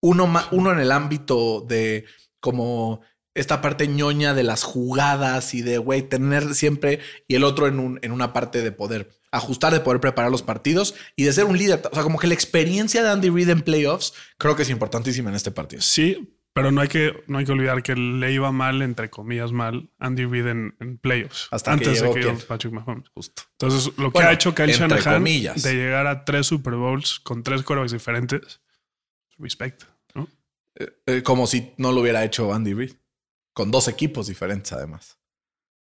[0.00, 2.06] Uno, uno en el ámbito de
[2.40, 3.02] como
[3.34, 7.78] esta parte ñoña de las jugadas y de, güey, tener siempre, y el otro en,
[7.78, 11.44] un, en una parte de poder ajustar, de poder preparar los partidos y de ser
[11.44, 11.82] un líder.
[11.90, 15.30] O sea, como que la experiencia de Andy Reid en playoffs creo que es importantísima
[15.30, 15.80] en este partido.
[15.80, 19.52] Sí, pero no hay que, no hay que olvidar que le iba mal, entre comillas,
[19.52, 21.46] mal Andy Reid en, en playoffs.
[21.52, 23.08] Hasta antes que de que llegó Patrick Mahomes.
[23.14, 23.42] Justo.
[23.52, 25.62] Entonces, lo que ha hecho Kyle Shanahan comillas.
[25.62, 28.60] de llegar a tres Super Bowls con tres quarterbacks diferentes,
[29.38, 29.84] respect.
[30.76, 32.94] Eh, eh, como si no lo hubiera hecho Andy Reid.
[33.52, 35.18] Con dos equipos diferentes, además.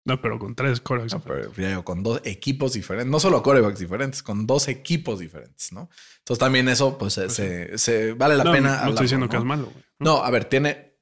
[0.07, 3.11] No, pero con tres quarterbacks no, pero, con dos equipos diferentes.
[3.11, 5.91] No solo quarterbacks diferentes, con dos equipos diferentes, ¿no?
[6.19, 7.79] Entonces también eso, pues, pues se, sí.
[7.79, 8.83] se, vale la no, pena.
[8.83, 9.31] No estoy diciendo ¿no?
[9.31, 9.85] que es malo, güey.
[9.99, 10.17] ¿no?
[10.17, 10.97] no, a ver, tiene.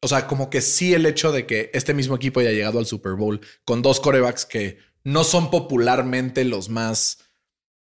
[0.00, 2.86] O sea, como que sí el hecho de que este mismo equipo haya llegado al
[2.86, 7.18] Super Bowl con dos corebacks que no son popularmente los más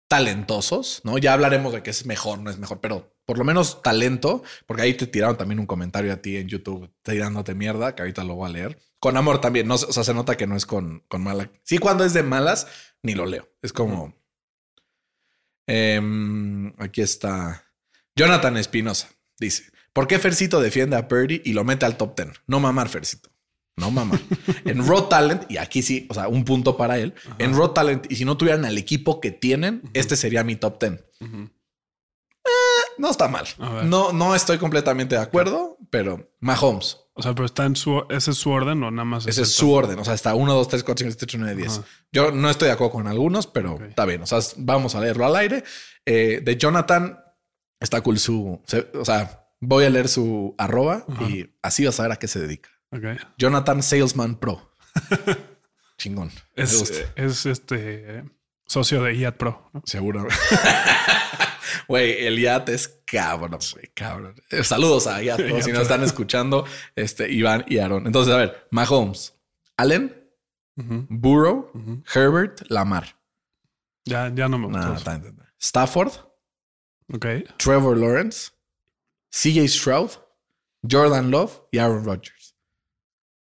[0.07, 1.17] talentosos, ¿no?
[1.17, 4.81] Ya hablaremos de que es mejor, no es mejor, pero por lo menos talento, porque
[4.81, 8.35] ahí te tiraron también un comentario a ti en YouTube tirándote mierda, que ahorita lo
[8.35, 8.77] voy a leer.
[8.99, 11.49] Con amor también, no, o sea, se nota que no es con, con mala.
[11.63, 12.67] Sí, cuando es de malas,
[13.01, 13.47] ni lo leo.
[13.61, 14.13] Es como...
[15.65, 16.01] Eh,
[16.77, 17.71] aquí está.
[18.17, 19.07] Jonathan Espinosa
[19.39, 22.41] dice, ¿por qué Fercito defiende a Purdy y lo mete al top 10?
[22.47, 23.29] No mamar, Fercito.
[23.77, 24.19] No mamar.
[24.65, 27.13] en Raw Talent, y aquí sí, o sea, un punto para él.
[27.27, 27.37] Ajá.
[27.39, 29.91] En Raw Talent, y si no tuvieran al equipo que tienen, uh -huh.
[29.93, 30.91] este sería mi top 10.
[30.91, 31.51] Uh -huh.
[33.01, 33.45] Eh, no está mal.
[33.85, 36.97] No, no estoy completamente de acuerdo, pero Mahomes.
[37.13, 39.27] O sea, pero está en su, ese es su orden o nada más.
[39.27, 39.99] Ese es su orden.
[39.99, 41.81] O sea, está 1, 2, 3, 4, 5, 6, 7, 8, 9, 10.
[42.11, 43.89] Yo no estoy de acuerdo con algunos, pero okay.
[43.89, 44.21] está bien.
[44.21, 45.63] O sea, vamos a leerlo al aire.
[46.05, 47.19] Eh, de Jonathan
[47.79, 48.61] está cool su.
[48.93, 51.29] O sea, voy a leer su arroba -huh.
[51.29, 52.69] y así vas a ver a qué se dedica.
[52.91, 53.17] Okay.
[53.37, 54.73] Jonathan Salesman Pro.
[55.97, 56.31] Chingón.
[56.55, 58.23] Es, es este
[58.65, 59.69] socio de IAT Pro.
[59.73, 59.81] ¿no?
[59.85, 60.27] Seguro.
[61.87, 64.35] Güey, el IAT es cabrón, güey, cabrón.
[64.63, 65.61] Saludos a IAT, ¿no?
[65.61, 68.05] si nos están escuchando, este, Iván y Aaron.
[68.07, 69.33] Entonces, a ver, Mahomes,
[69.77, 70.15] Allen,
[70.77, 71.05] uh -huh.
[71.09, 72.03] Burrow, uh -huh.
[72.15, 73.15] Herbert, Lamar.
[74.05, 75.17] Ya, ya no me gusta.
[75.19, 76.11] Nah, Stafford.
[77.13, 77.25] Ok.
[77.57, 78.51] Trevor Lawrence,
[79.31, 80.11] CJ Stroud,
[80.89, 82.55] Jordan Love y Aaron Rodgers.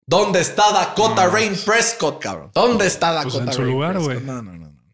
[0.05, 2.51] ¿Dónde está Dakota Rain Prescott, cabrón?
[2.53, 4.13] ¿Dónde está Dakota Pues en su Rain lugar, Prescott?
[4.13, 4.25] güey.
[4.25, 4.93] No, no, no, no.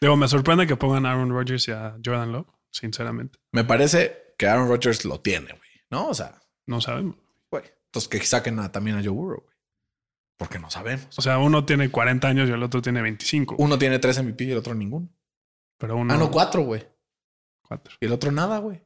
[0.00, 3.38] Digo, me sorprende que pongan a Aaron Rodgers y a Jordan Love, sinceramente.
[3.52, 5.70] Me parece que Aaron Rodgers lo tiene, güey.
[5.90, 6.08] ¿No?
[6.08, 7.16] O sea, No sabemos.
[7.50, 7.64] güey.
[7.86, 9.56] Entonces que saquen a- también a Joe Burrow, güey.
[10.36, 11.18] Porque no sabemos.
[11.18, 13.56] O sea, uno tiene 40 años y el otro tiene 25.
[13.58, 15.08] Uno tiene tres MVP y el otro ninguno.
[15.78, 16.12] pero uno.
[16.12, 16.86] Ah, no, cuatro, güey.
[17.62, 17.94] cuatro.
[18.00, 18.80] Y el otro nada, güey.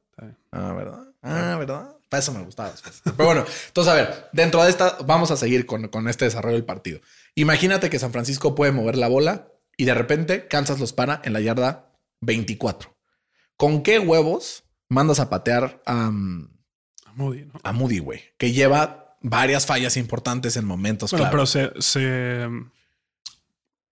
[0.53, 1.05] Ah, ¿verdad?
[1.23, 1.97] Ah, ¿verdad?
[2.09, 2.73] Para eso me gustaba.
[3.05, 6.55] Pero bueno, entonces a ver, dentro de esta, vamos a seguir con, con este desarrollo
[6.57, 7.01] del partido.
[7.35, 11.33] Imagínate que San Francisco puede mover la bola y de repente Kansas los para en
[11.33, 11.91] la yarda
[12.21, 12.92] 24.
[13.57, 17.53] ¿Con qué huevos mandas a patear a, A Moody, ¿no?
[17.63, 18.21] a Moody, güey?
[18.39, 22.49] Que lleva varias fallas importantes en momentos Bueno, pero se, se,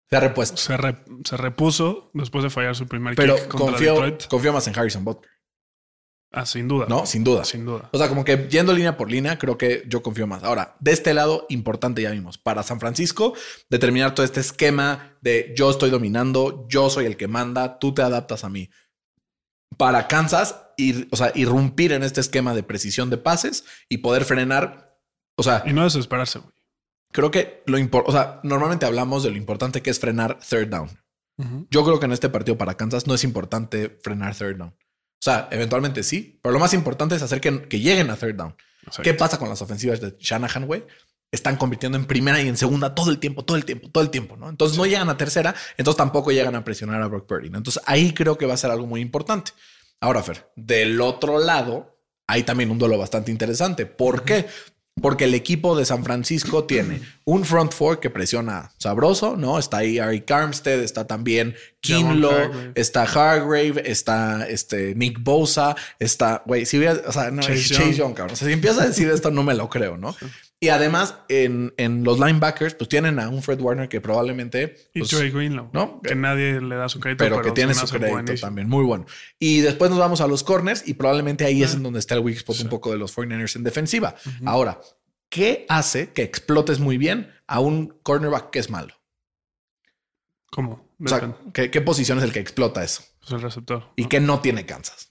[0.09, 0.57] Se ha repuesto.
[0.57, 4.27] se, re- se repuso después de fallar su primer Pero kick contra confío, Detroit.
[4.27, 5.31] confío más en Harrison Butler.
[6.33, 6.87] Ah, sin duda.
[6.89, 7.45] No, sin duda.
[7.45, 7.89] Sin duda.
[7.93, 10.45] O sea, como que yendo línea por línea, creo que yo confío más.
[10.45, 13.35] Ahora, de este lado, importante ya vimos, para San Francisco,
[13.69, 18.03] determinar todo este esquema de yo estoy dominando, yo soy el que manda, tú te
[18.03, 18.71] adaptas a mí.
[19.77, 24.25] Para Kansas, ir, o sea, irrumpir en este esquema de precisión de pases y poder
[24.25, 24.97] frenar.
[25.37, 26.53] O sea, Y no desesperarse, güey.
[27.13, 30.69] creo que lo importante, o sea, normalmente hablamos de lo importante que es frenar third
[30.69, 30.91] down.
[31.71, 34.71] Yo creo que en este partido para Kansas no es importante frenar third down.
[34.71, 38.35] O sea, eventualmente sí, pero lo más importante es hacer que, que lleguen a third
[38.37, 38.55] down.
[38.83, 39.03] Exacto.
[39.03, 40.85] ¿Qué pasa con las ofensivas de Shanahan, güey?
[41.33, 44.11] Están convirtiendo en primera y en segunda todo el tiempo, todo el tiempo, todo el
[44.11, 44.49] tiempo, ¿no?
[44.49, 47.51] Entonces no llegan a tercera, entonces tampoco llegan a presionar a Brock Purdy.
[47.51, 47.59] ¿no?
[47.59, 49.53] Entonces ahí creo que va a ser algo muy importante.
[50.01, 53.87] Ahora, Fer, del otro lado, hay también un duelo bastante interesante.
[53.87, 54.47] ¿Por qué?
[55.01, 59.59] Porque el equipo de San Francisco tiene un front four que presiona sabroso, ¿no?
[59.59, 62.73] Está ahí Eric Armstead, está también Kinlo, Hargrave.
[62.75, 67.75] está Hargrave, está este Nick Bosa, está, güey, si hubiera, o sea, no, Chase Chase,
[67.75, 67.95] Young.
[67.95, 68.33] Young, cabrón.
[68.35, 70.17] O sea, si empieza a decir esto, no me lo creo, ¿no?
[70.63, 74.77] Y además, en, en los linebackers, pues tienen a un Fred Warner que probablemente.
[74.93, 75.71] Y pues, Joey Greenlow.
[75.73, 76.03] ¿no?
[76.03, 77.25] Que nadie le da su crédito.
[77.25, 78.47] pero, que se tiene su crédito buenísimo.
[78.47, 79.07] también, muy bueno.
[79.39, 81.77] Y después nos vamos a los corners y probablemente ahí es Ah.
[81.79, 84.17] en donde está el weak spot un poco de los 49ers en defensiva.
[84.45, 84.81] Ahora,
[85.31, 88.93] ¿qué hace que explotes muy bien a un cornerback que es malo?
[90.51, 90.87] ¿Cómo?
[91.03, 91.37] O sea.
[91.55, 93.03] ¿qué, qué posición es el que explota eso?
[93.21, 93.85] Pues el receptor.
[93.97, 94.09] Y ¿no?
[94.11, 95.10] que no tiene Kansas.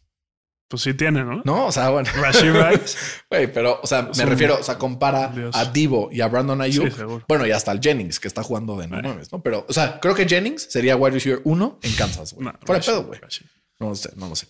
[0.69, 1.41] Pues sí tiene, ¿no?
[1.45, 2.09] No, o sea, bueno.
[2.21, 2.95] Rashid Rice.
[3.29, 5.55] Güey, pero, o sea, me Es un- refiero, o sea, compara Dios.
[5.55, 6.89] a Divo y a Brandon Ayuk.
[6.95, 7.03] Sí.
[7.27, 8.99] Bueno, y hasta el Jennings, que está jugando de Ay.
[9.01, 9.41] nueve, ¿no?
[9.41, 12.45] Pero, o sea, creo que Jennings sería wide receiver uno en Kansas, güey.
[12.45, 13.19] No, Fuera Rashid, pedo, güey.
[13.79, 14.47] No lo sé, no lo sé.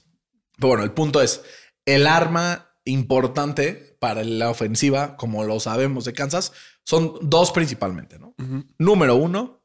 [0.57, 1.41] Pero bueno, el punto es,
[1.85, 6.51] el arma importante para la ofensiva, como lo sabemos de Kansas,
[6.83, 8.35] son dos principalmente, ¿no?
[8.37, 8.65] Ujú.
[8.77, 9.63] Número uno?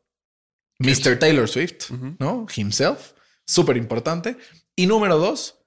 [0.79, 1.19] Mr.
[1.19, 1.90] Taylor Swift.
[2.19, 2.47] ¿no?
[2.55, 3.12] Himself,
[3.47, 4.37] súper importante.
[4.77, 5.63] Y número dos,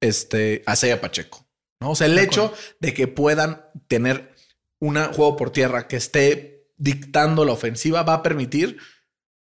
[0.00, 1.46] este, Asea Pacheco,
[1.80, 1.90] ¿no?
[1.90, 4.34] O sea, el De hecho de que puedan tener
[4.80, 8.78] un juego por tierra que esté dictando la ofensiva va a permitir,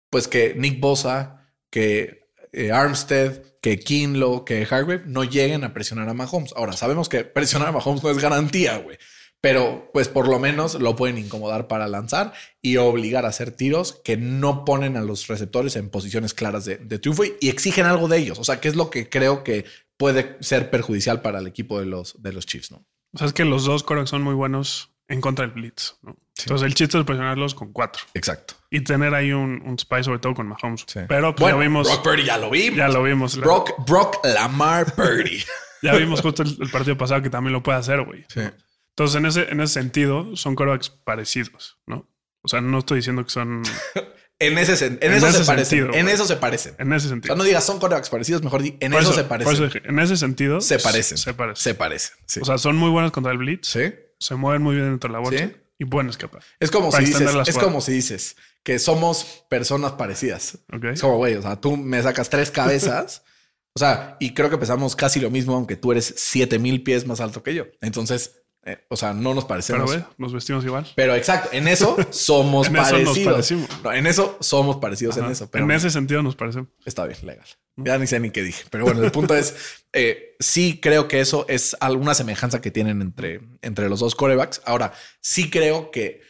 [0.10, 6.10] pues, que Nick Bosa, que eh, Armstead, que Kinlo, que Hargrave no lleguen a presionar
[6.10, 6.54] a Mahomes.
[6.56, 8.98] Ahora, sabemos que presionar a Mahomes no es garantía, güey.
[9.40, 14.02] Pero pues por lo menos lo pueden incomodar para lanzar y obligar a hacer tiros
[14.04, 17.86] que no ponen a los receptores en posiciones claras de, de triunfo y, y exigen
[17.86, 18.40] algo de ellos.
[18.40, 19.66] O sea, que es lo que creo que
[19.98, 22.86] puede ser perjudicial para el equipo de los, de los Chiefs, ¿no?
[23.14, 25.96] O sea, es que los dos corebacks son muy buenos en contra del blitz.
[26.02, 26.18] ¿no?
[26.40, 28.56] Entonces, el chiste es presionarlos con cuatro Exacto.
[28.70, 30.84] y tener ahí un, un spy, sobre todo con Mahomes.
[30.86, 31.00] Sí.
[31.08, 31.88] Pero pues, Bueno, ya vimos.
[31.88, 32.78] Brock Purdy ya lo vimos.
[32.78, 33.38] Ya lo vimos.
[33.38, 35.42] La- Brock, Brock Lamar Purdy.
[35.84, 38.26] Ya vimos justo el, el partido pasado que también lo puede hacer, güey.
[38.30, 38.42] Sí.
[38.90, 42.10] Entonces, en ese, en ese sentido, son corebacks parecidos, ¿no?
[42.42, 43.62] O sea, no estoy diciendo que son
[44.40, 45.66] En, ese, en, En eso ese se parecen.
[45.80, 46.14] sentido, en güey.
[46.16, 46.76] eso se parecen.
[46.78, 47.34] en ese O sentido.
[47.34, 49.54] sea, no digas son corebacks parecidos, mejor di en Por eso, se parecen.
[49.54, 51.18] eso dije, en ese sentido, se parecen.
[51.18, 51.64] Se parecen.
[51.64, 52.16] Se parecen.
[52.28, 52.40] Sí.
[52.42, 53.94] O sea, son muy buenos contra el blitz, sí.
[54.20, 55.56] se mueven muy bien dentro de la bolsa Sí.
[55.80, 56.44] y pueden escapar.
[56.60, 60.60] Es como si dices, es como si dices que somos personas parecidas.
[60.72, 60.84] ¿Ok?
[60.86, 63.24] Es como, güey, o sea, tú me sacas tres cabezas.
[63.74, 67.08] o sea, y creo que pesamos casi lo mismo, aunque tú eres siete mil pies
[67.08, 67.66] más alto que yo.
[67.82, 68.37] Entonces,
[68.68, 69.96] eh, o sea, no nos Pero parecemos.
[69.96, 70.86] ve, nos vestimos igual.
[70.94, 73.34] Pero exacto, en eso somos En eso nos parecidos.
[73.34, 73.70] parecimos.
[73.84, 75.50] No, en eso somos parecidos en eso.
[75.50, 76.68] Pero en ese sentido nos parecemos.
[76.84, 77.46] Está bien, legal.
[77.78, 78.66] Ya ni sé ni qué dije.
[78.70, 83.02] Pero bueno, el punto es, eh, sí creo que eso es alguna semejanza que tienen
[83.02, 84.62] entre, entre los dos corebacks.
[84.66, 86.22] Ahora, sí creo que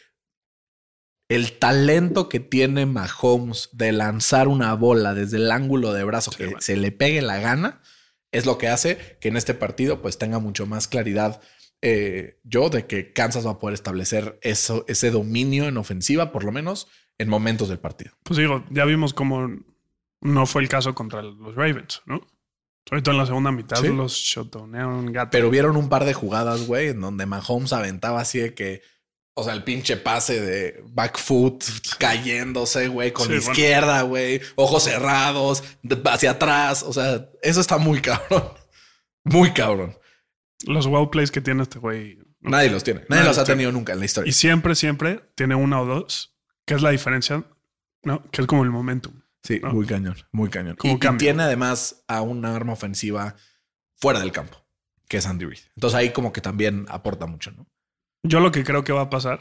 [1.28, 6.44] el talento que tiene Mahomes de lanzar una bola desde el ángulo de brazo que
[6.44, 6.60] bueno.
[6.60, 7.82] se le pegue la gana
[8.32, 11.40] es lo que hace que en este partido pues tenga mucho más claridad
[11.82, 16.44] eh, yo de que Kansas va a poder establecer eso, ese dominio en ofensiva, por
[16.44, 16.88] lo menos
[17.18, 18.12] en momentos del partido.
[18.22, 19.48] Pues digo, ya vimos cómo
[20.20, 22.26] no fue el caso contra los Ravens, ¿no?
[22.88, 23.88] Sobre todo en la segunda mitad Sí.
[23.88, 25.30] los shutdownearon gato.
[25.30, 28.82] Pero vieron un par de jugadas, güey, en donde Mahomes aventaba así de que,
[29.34, 31.62] O sea, el pinche pase de back foot
[31.98, 35.62] cayéndose, güey, con Sí, la izquierda, güey, ojos cerrados,
[36.06, 36.82] hacia atrás.
[36.82, 38.44] O sea, eso está muy cabrón.
[39.24, 39.94] Muy cabrón.
[40.66, 42.18] Los wow plays que tiene este güey.
[42.40, 43.00] Nadie los tiene.
[43.00, 44.28] Nadie Nadie los ha los tenido nunca en la historia.
[44.28, 47.44] Y siempre, siempre tiene una o dos, que es la diferencia,
[48.02, 48.22] ¿no?
[48.30, 49.20] Que es como el momentum.
[49.42, 49.72] Sí, ¿no?
[49.72, 50.76] muy cañón, muy cañón.
[50.76, 53.36] Como Y, y tiene además a una arma ofensiva
[53.96, 54.64] fuera del campo,
[55.08, 55.60] que es Andy Reid.
[55.76, 57.66] Entonces ahí como que también aporta mucho, ¿no?
[58.24, 59.40] Yo lo que creo que va a pasar,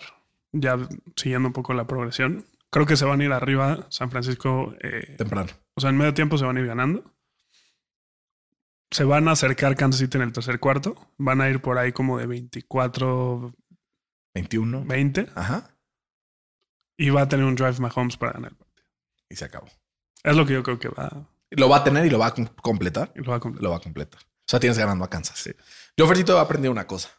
[0.52, 0.78] ya
[1.16, 4.76] siguiendo un poco la progresión, creo que se van a ir arriba San Francisco.
[4.82, 5.50] eh, Temprano.
[5.74, 7.04] o sea, en medio tiempo se van a ir ganando.
[8.92, 10.96] Se van a acercar Kansas City en el tercer cuarto.
[11.18, 13.54] Van a ir por ahí como de 24,
[14.34, 14.86] 21.
[14.86, 15.28] 20.
[15.36, 15.70] Ajá.
[16.98, 18.88] Y va a tener un drive Mahomes para ganar el partido.
[19.30, 19.68] Y se acabó.
[20.24, 22.34] Es lo que yo creo que va, Lo va a tener y lo va a
[22.34, 23.12] com- completar.
[23.16, 23.64] y lo va a completar.
[23.64, 24.22] Lo va a completar.
[24.22, 25.50] O sea, tienes ganando a Kansas.
[25.98, 27.10] Yo, Fertito, he aprendido una cosa.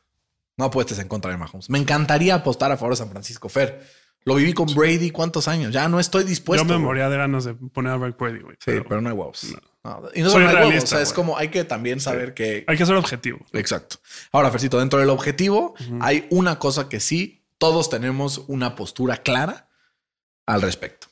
[0.56, 1.68] No apuestes en contra de Mahomes.
[1.70, 3.86] Me encantaría apostar a favor de San Francisco Fer.
[4.24, 5.72] Lo viví con Brady cuántos años.
[5.72, 6.66] Ya no estoy dispuesto.
[6.66, 8.56] yo me moría de ganas de poner a Brad Brady, güey.
[8.58, 9.52] Sí, pero, no hay huevos.
[9.52, 9.60] No.
[10.14, 12.86] Y no Soy realista, O sea, es como hay que también saber que Hay que
[12.86, 13.38] ser objetivo.
[13.52, 13.96] Exacto.
[14.32, 19.68] Ahora, Fercito, dentro del objetivo hay una cosa que sí, todos tenemos una postura clara
[20.46, 21.08] al respecto.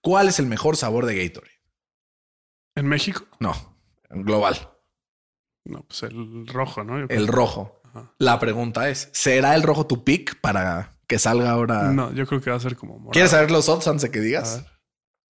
[0.00, 1.52] ¿Cuál es el mejor sabor de Gatorade?
[2.76, 3.54] En México, No,
[4.08, 4.56] en global,
[5.64, 6.98] no, pues el rojo, ¿no?
[6.98, 7.82] El rojo.
[7.84, 8.12] Ajá.
[8.18, 11.90] La pregunta es, ¿será el rojo tu pick para que salga ahora?
[11.92, 13.10] No, yo creo que va a ser como morado.
[13.12, 14.62] ¿Quieres saber los odds antes de que A digas?
[14.62, 14.72] ver,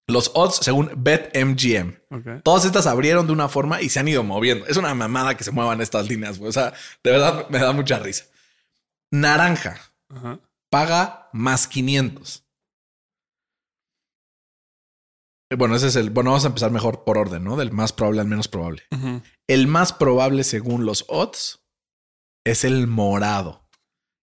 [0.08, 1.94] Los odds según BetMGM.
[2.10, 2.42] ok.
[2.42, 4.66] Todas estas abrieron de una forma y se han ido moviendo.
[4.66, 6.48] Es una mamada que se muevan estas líneas, güey.
[6.48, 6.72] O sea,
[7.04, 8.24] de verdad me da mucha risa.
[9.12, 9.78] Naranja
[10.70, 12.44] paga más 500.
[15.50, 16.10] Eh, Bueno, ese es el.
[16.10, 17.56] Bueno, vamos a empezar mejor por orden, ¿no?
[17.56, 18.82] Del más probable al menos probable.
[19.46, 21.60] El más probable, según los odds,
[22.46, 23.68] es el morado.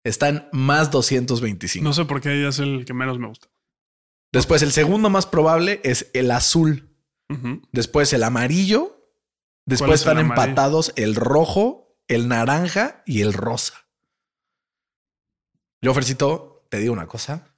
[0.06, 1.84] Está en más 225.
[1.84, 3.48] No sé por qué ella es el que menos me gusta.
[4.34, 6.90] Después, el segundo más probable es el azul.
[7.72, 9.00] Después, el amarillo.
[9.66, 13.88] Después el están empatados el rojo, el naranja y el rosa.
[15.82, 17.56] Yo, Fercito, te digo una cosa.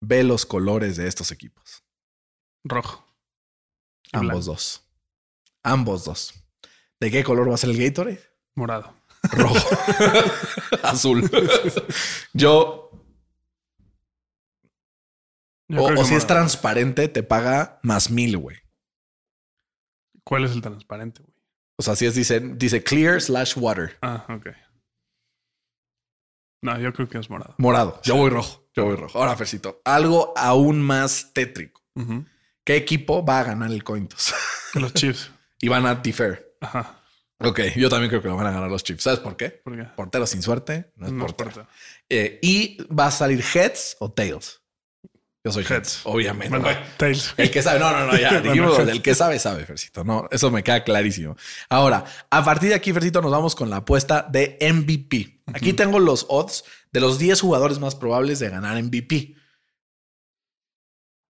[0.00, 1.84] Ve los colores de estos equipos.
[2.64, 3.04] Rojo.
[4.12, 4.52] Ambos blanco.
[4.52, 4.82] dos.
[5.62, 6.34] Ambos dos.
[7.00, 8.22] ¿De qué color va a ser el Gatorade?
[8.54, 8.94] Morado.
[9.22, 9.68] Rojo.
[10.82, 11.28] Azul.
[12.32, 12.97] Yo,
[15.68, 18.56] Yo o, si es transparente, te paga más mil, güey.
[20.24, 21.34] ¿Cuál es el transparente, güey?
[21.76, 23.96] O sea, si es, dice, dice clear slash water.
[24.02, 24.48] Ah, ok.
[26.62, 27.54] No, yo creo que es morado.
[27.58, 28.00] Morado.
[28.02, 28.68] Yo voy rojo.
[28.74, 29.18] Yo voy rojo.
[29.18, 31.82] Ahora, Fercito, algo aún más tétrico.
[32.64, 34.34] ¿Qué equipo va a ganar el Cointos?
[34.74, 35.30] Los Chiefs.
[35.60, 36.56] y van a defer.
[36.60, 37.02] Ajá.
[37.40, 39.04] Ok, yo también creo que lo van a ganar los Chiefs.
[39.04, 39.50] ¿Sabes por qué?
[39.50, 39.84] ¿Por qué?
[39.84, 41.68] Portero sin suerte no es No portero.
[42.08, 44.60] Eh, y va a salir heads o tails.
[45.48, 46.58] Yo soy heads, obviamente.
[46.96, 47.34] Tails.
[47.36, 50.04] El que sabe, no, no, no, ya dijimos, el que sabe, sabe, Fercito.
[50.04, 51.36] No, eso me queda clarísimo.
[51.68, 55.40] Ahora, a partir de aquí, Fercito, nos vamos con la apuesta de MVP.
[55.54, 59.34] Aquí tengo los odds de los 10 jugadores más probables de ganar MVP.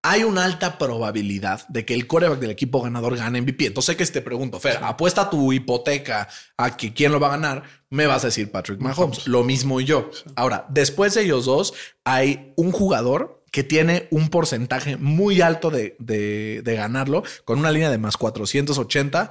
[0.03, 3.67] Hay una alta probabilidad de que el coreback del equipo ganador gane MVP.
[3.67, 7.63] Entonces, que te pregunto, Fer, apuesta tu hipoteca a que quién lo va a ganar,
[7.91, 9.27] me vas a decir Patrick Mahomes.
[9.27, 10.11] Lo mismo yo.
[10.37, 15.97] Ahora, después de ellos dos, hay un jugador que tiene un porcentaje muy alto de,
[15.99, 19.31] de- de ganarlo, con una línea de más 480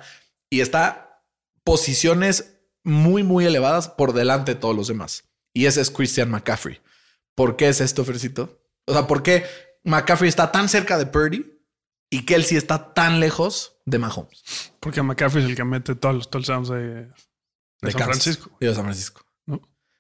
[0.50, 1.22] y está
[1.64, 5.26] posiciones muy, muy elevadas por delante de todos los demás.
[5.54, 6.80] Y ese es Christian McCaffrey.
[7.36, 8.62] ¿Por qué es esto, Fercito?
[8.86, 9.46] O sea, ¿por qué
[9.84, 11.46] McCaffrey está tan cerca de Purdy
[12.10, 14.72] y Kelsey está tan lejos de Mahomes?
[14.80, 17.06] Porque McCaffrey es el que mete todos los touchdowns de, de
[17.82, 18.58] De San Kansas Francisco.
[18.62, 19.22] Y de San Francisco.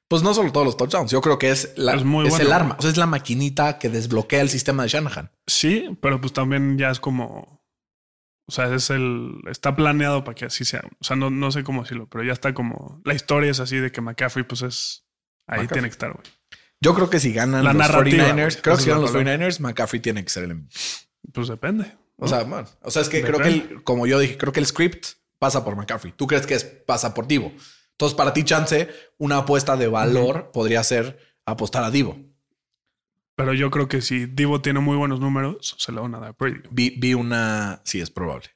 [0.09, 2.45] Pues no solo todos los touchdowns, yo creo que es, la, Es muy es bueno.
[2.45, 5.31] el arma, o sea, es la maquinita que desbloquea el sistema de Shanahan.
[5.45, 7.61] Sí, pero pues también ya es como.
[8.49, 9.33] O sea, es el.
[9.49, 10.81] Está planeado para que así sea.
[11.01, 13.01] O sea, no, no sé cómo decirlo, pero ya está como.
[13.03, 15.05] La historia es así de que McCaffrey, pues es.
[15.45, 15.67] Ahí McCaffrey.
[15.75, 16.23] tiene que estar, güey.
[16.79, 18.61] Yo creo que si ganan La los narrativa, 49ers, güey.
[18.61, 19.37] creo que si ganan los palabra.
[19.47, 20.67] 49ers, McCaffrey tiene que ser el.
[21.33, 21.91] Pues depende.
[22.15, 24.59] O sea, bueno, o sea, es que creo que, el- como yo dije, creo que
[24.61, 25.05] el script
[25.37, 26.13] pasa por McCaffrey.
[26.15, 27.51] Tú crees que es, pasa por Divo.
[27.99, 32.15] Entonces, para ti, chance, una apuesta de valor podría ser apostar a Divo.
[33.35, 36.35] Pero yo creo que si Divo tiene muy buenos números, se lo van a dar.
[36.71, 38.49] Vi, vi una, sí, es probable.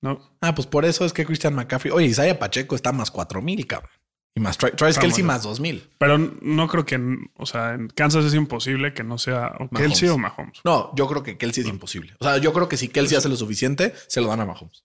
[0.00, 0.20] ¿No?
[0.40, 3.90] Ah, pues por eso es que Christian McCaffrey, oye, Isaiah Pacheco está más 4000, cabrón.
[4.34, 5.90] Y más Tra- Travis Kelsey más 2000.
[5.98, 6.94] Pero no creo que.
[6.94, 10.60] en- O sea, en Kansas es imposible que no sea o Kelsey o Mahomes.
[10.64, 12.14] No, yo creo que Kelsey es imposible.
[12.18, 14.84] O sea, yo creo que si Kelsey hace lo suficiente, se lo dan a Mahomes.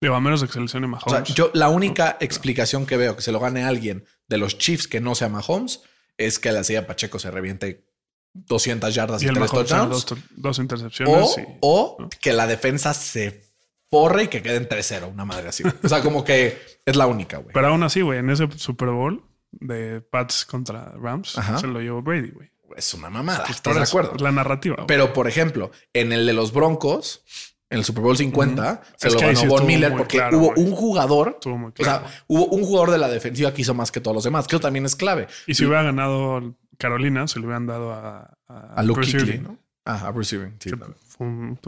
[0.00, 1.28] Digo, a menos de que seleccione O Mahomes.
[1.28, 4.88] sea, yo la única explicación que veo que se lo gane alguien de los Chiefs
[4.88, 5.82] que no sea Mahomes
[6.16, 7.84] es que la Isaiah Pacheco se reviente
[8.32, 10.06] 200 yardas Y y, el tres touchdowns.
[10.06, 11.14] dos, dos intercepciones.
[11.36, 13.44] O, y- o que la defensa se
[13.90, 15.64] forre y que queden 3-0, una madre así.
[15.82, 17.52] O sea, como que es la única, güey.
[17.52, 21.58] Pero aún así, güey, en ese Super Bowl de Pats contra Rams, Ajá.
[21.58, 22.50] se lo llevó Brady, güey.
[22.76, 23.40] Es una mamada.
[23.44, 24.14] Pues ¿Estás de acuerdo?
[24.18, 24.86] La narrativa.
[24.86, 27.24] Pero, por ejemplo, en el de los Broncos,
[27.70, 30.66] en el Super Bowl 50, se Es lo ganó Von Miller porque claro, hubo güey.
[30.66, 31.38] un jugador.
[31.44, 34.46] O sea, hubo un jugador de la defensiva que hizo más que todos los demás.
[34.46, 35.28] que eso también es clave.
[35.46, 39.58] y si hubiera ganado Carolina, se lo hubieran dado a, A Luke Kuechly, Irving, ¿no?
[39.84, 40.52] Ah, a Bruce Irving.
[40.58, 40.70] sí,
[41.18, 41.58] un-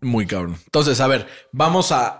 [0.00, 0.56] Muy cabrón.
[0.64, 2.18] Entonces, a ver, vamos a,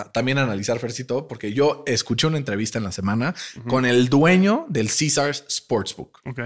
[0.00, 3.34] a también analizar, Fercito, porque yo escuché una entrevista en la semana
[3.68, 6.20] con el dueño del Caesars Sportsbook.
[6.26, 6.40] Ok.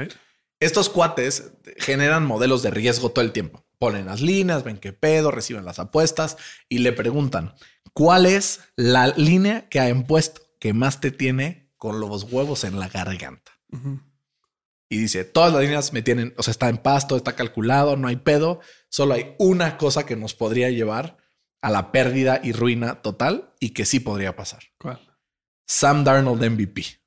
[0.61, 3.65] Estos cuates generan modelos de riesgo todo el tiempo.
[3.78, 6.36] Ponen las líneas, ven qué pedo, reciben las apuestas
[6.68, 7.54] y le preguntan,
[7.92, 12.78] ¿cuál es la línea que ha impuesto que más te tiene con los huevos en
[12.80, 13.52] la garganta?
[14.88, 18.08] Y dice, todas las líneas me tienen, o sea, está en pasto, está calculado, no
[18.08, 18.60] hay pedo.
[18.88, 21.16] Solo hay una cosa que nos podría llevar
[21.60, 24.62] a la pérdida y ruina total y que sí podría pasar.
[24.78, 25.00] ¿Cuál?
[25.66, 27.00] Sam Darnold MVP.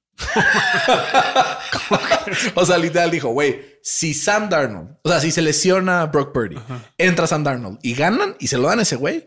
[2.55, 6.57] O sea, literal dijo, güey, si Sam Darnold, o sea, si se lesiona Brock Purdy,
[6.97, 9.26] entra Sam Darnold y ganan y se lo dan a ese güey,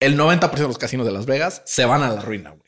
[0.00, 2.62] el 90% de los casinos de Las Vegas se van a la ruina, güey.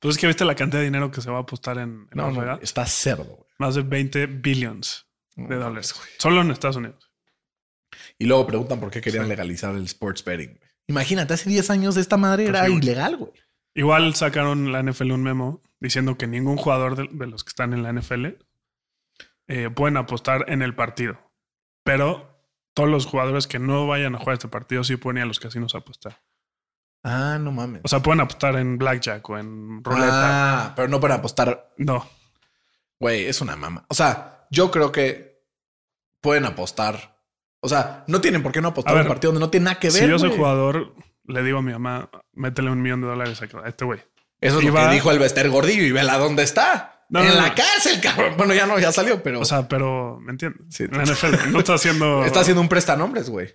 [0.00, 2.08] Pues es que viste la cantidad de dinero que se va a apostar en, en
[2.14, 2.58] No, Las no, Vegas.
[2.62, 3.48] está cerdo, güey.
[3.58, 5.06] Más de 20 billions
[5.36, 5.94] de dólares.
[6.18, 7.10] Solo en Estados Unidos.
[8.18, 10.48] Y luego preguntan por qué querían legalizar el sports betting.
[10.48, 10.70] güey.
[10.88, 12.82] Imagínate, hace 10 años de esta madre era Pues sí, güey.
[12.82, 13.32] ilegal, güey.
[13.76, 17.74] Igual sacaron la NFL un memo diciendo que ningún jugador de, de los que están
[17.74, 18.26] en la NFL
[19.48, 21.18] eh, pueden apostar en el partido.
[21.82, 22.40] Pero
[22.72, 25.40] todos los jugadores que no vayan a jugar este partido sí pueden ir a los
[25.40, 26.22] casinos a apostar.
[27.02, 27.82] Ah, no mames.
[27.84, 30.68] O sea, pueden apostar en blackjack o en ruleta.
[30.68, 31.74] Ah, pero no para apostar.
[31.76, 32.08] No.
[32.98, 33.84] Güey, es una mama.
[33.88, 35.44] O sea, yo creo que
[36.22, 37.18] pueden apostar.
[37.60, 39.64] O sea, no tienen por qué no apostar A en un partido donde no tiene
[39.64, 40.02] nada que ver.
[40.02, 40.94] si yo soy jugador,
[41.26, 44.00] le digo a mi mamá, métele un millón de dólares a a este güey.
[44.44, 47.04] Eso es y lo que dijo el Bester Gordillo y vela dónde está.
[47.08, 47.54] No, en no, la no.
[47.54, 48.34] cárcel, cabrón.
[48.36, 50.62] Bueno, ya no, ya salió, pero O sea, pero, ¿me entiendes?
[50.70, 50.84] Sí.
[50.84, 52.24] En la NFL no está haciendo...
[52.26, 53.54] está haciendo un prestanombres, güey.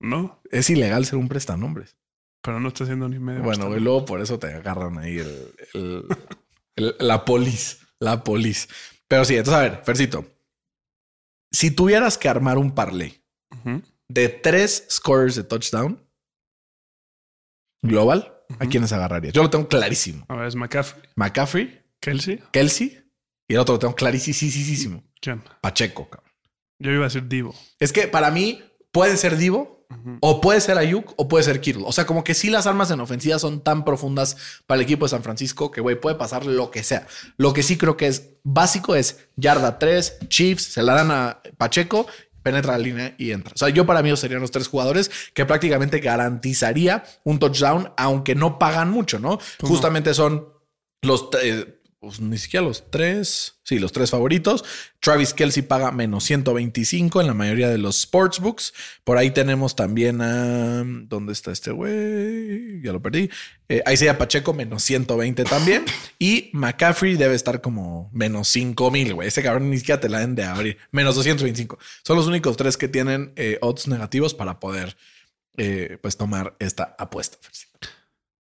[0.00, 1.96] No, Es ilegal ser un prestanombres.
[2.42, 3.42] pero no está haciendo ni medio.
[3.42, 6.04] Bueno, güey, luego por eso te agarran ahí el, el-
[6.76, 8.68] el- la polis, la polis.
[9.08, 10.24] Pero sí, entonces a ver, Fercito,
[11.50, 13.22] si tuvieras que armar un parlay
[14.08, 16.00] de tres scores de touchdown
[17.82, 19.32] global, ¿a quiénes agarrarías?
[19.32, 20.24] Yo lo tengo clarísimo.
[20.28, 22.42] A ver, es McCaffrey, McCaffrey, Kelsey.
[22.52, 23.04] Kelsey
[23.48, 25.04] y el otro lo tengo clarísimo.
[25.20, 25.42] ¿Quién?
[25.60, 26.32] Pacheco, cabrón.
[26.78, 27.54] Yo iba a decir Divo.
[27.80, 29.86] Es que para mí puede ser Divo
[30.20, 31.84] o puede ser Ayuk o puede ser Kittle.
[31.86, 34.36] O sea, como que sí las armas en ofensiva son tan profundas
[34.66, 37.06] para el equipo de San Francisco que, güey, puede pasar lo que sea.
[37.36, 41.40] Lo que sí creo que es básico es yarda 3, Chiefs, se la dan a
[41.56, 42.06] Pacheco,
[42.50, 43.52] penetra la línea y entra.
[43.54, 48.34] O sea, yo para mí serían los tres jugadores que prácticamente garantizaría un touchdown, aunque
[48.34, 49.38] no pagan mucho, ¿no?
[49.58, 49.72] ¿Cómo?
[49.72, 50.48] Justamente son
[51.02, 51.28] los...
[51.42, 54.64] eh, pues, ni siquiera los tres, sí, los tres favoritos.
[55.00, 58.72] Travis Kelsey paga menos 125 en la mayoría de los sportsbooks.
[59.02, 60.84] Por ahí tenemos también a.
[60.84, 62.80] ¿Dónde está este güey?
[62.82, 63.30] Ya lo perdí.
[63.68, 65.84] Eh, Isaiah Pacheco, menos 120 también.
[66.20, 69.28] Y McCaffrey debe estar como menos 5000, güey.
[69.28, 70.78] Ese cabrón ni siquiera te la den de abrir.
[70.90, 71.78] Menos 225.
[72.04, 74.96] Son los únicos tres que tienen eh, odds negativos para poder,
[75.56, 77.38] eh, pues, tomar esta apuesta.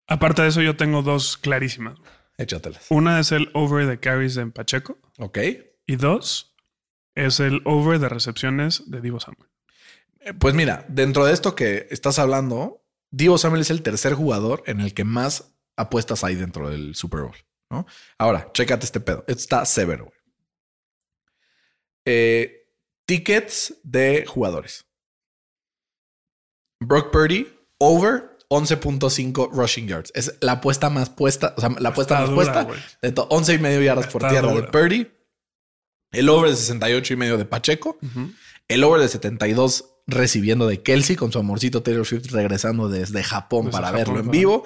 [0.06, 1.96] Aparte de eso, yo tengo dos clarísimas.
[2.38, 2.86] Échatelas.
[2.90, 5.38] Una es el over de carries de Pacheco Ok.
[5.86, 6.54] y dos
[7.14, 9.48] es el over de recepciones de Divo Samuel.
[10.20, 14.62] Eh, Pues mira, dentro de esto que estás hablando, Divo Samuel es el tercer jugador
[14.66, 17.36] en el que más apuestas hay dentro del Super Bowl.
[17.70, 17.86] ¿no?
[18.18, 19.24] Ahora, chécate este pedo.
[19.26, 20.12] Esto está severo.
[22.04, 22.68] Eh,
[23.06, 24.86] tickets de jugadores.
[26.80, 30.12] Brock Purdy, over 11.5 rushing yards.
[30.14, 32.68] Es la apuesta más puesta, o sea, la apuesta más dura, puesta
[33.02, 34.62] de to- 11 y medio yardas por tierra de.
[34.64, 35.10] Purdy.
[36.12, 37.98] El over de 68 y medio de Pacheco.
[38.68, 43.66] El over de 72 recibiendo de Kelsey con su amorcito Taylor Swift regresando desde Japón
[43.66, 44.64] Desde para Japón, verlo en vivo.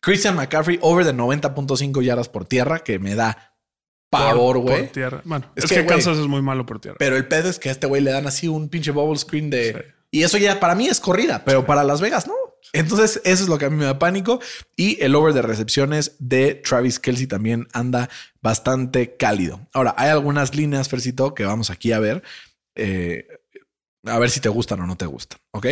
[0.00, 3.54] Christian McCaffrey over de 90.5 yardas por tierra que me da
[4.10, 4.84] pavor, güey.
[4.84, 5.22] por tierra.
[5.24, 6.96] Bueno, Es es, que, que, Kansas es muy malo por tierra.
[6.98, 9.50] Pero el pedo es que a este güey le dan así un pinche bubble screen
[9.50, 9.72] de...
[9.72, 9.94] Sí.
[10.12, 12.34] Y eso ya para mí es corrida, pero para Las Vegas no.
[12.72, 14.40] Entonces eso es lo que a mí me da pánico.
[14.76, 18.08] Y el over de recepciones de Travis Kelsey también anda
[18.40, 19.66] bastante cálido.
[19.72, 22.22] Ahora, hay algunas líneas, Fercito, que vamos aquí a ver.
[22.74, 23.26] Eh,
[24.06, 25.38] a ver si te gustan o no te gustan.
[25.50, 25.66] Ok.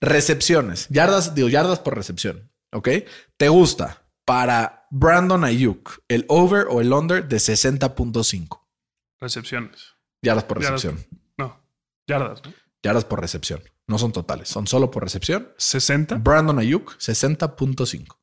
[0.00, 2.50] Recepciones, yardas, digo, yardas por recepción.
[2.72, 2.88] Ok.
[3.36, 8.60] ¿Te gusta para Brandon Ayuk el over o el under de 60.5?
[9.20, 9.94] Recepciones.
[10.22, 10.82] Yardas por Yardas.
[10.84, 11.06] recepción.
[11.36, 11.60] No,
[12.06, 12.52] yardas, ¿no?
[12.82, 13.60] Yardas por recepción.
[13.88, 15.48] No son totales, son solo por recepción.
[15.56, 16.16] 60.
[16.16, 18.16] Brandon Ayuk, 60.5.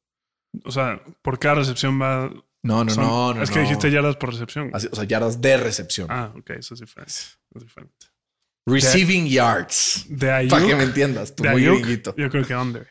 [0.66, 2.32] O sea, por cada recepción va.
[2.64, 3.44] No, no, son- no, no.
[3.44, 4.72] es que dijiste yardas por recepción.
[4.74, 6.08] Así, o sea, yardas de recepción.
[6.10, 7.12] Ah, ok, eso es diferente.
[7.56, 8.08] Es diferente.
[8.66, 10.06] Receiving yards.
[10.10, 10.52] De Ayuk.
[10.52, 12.16] Para que me entiendas, tú de muy Ayuk, gringuito.
[12.18, 12.88] yo creo que under.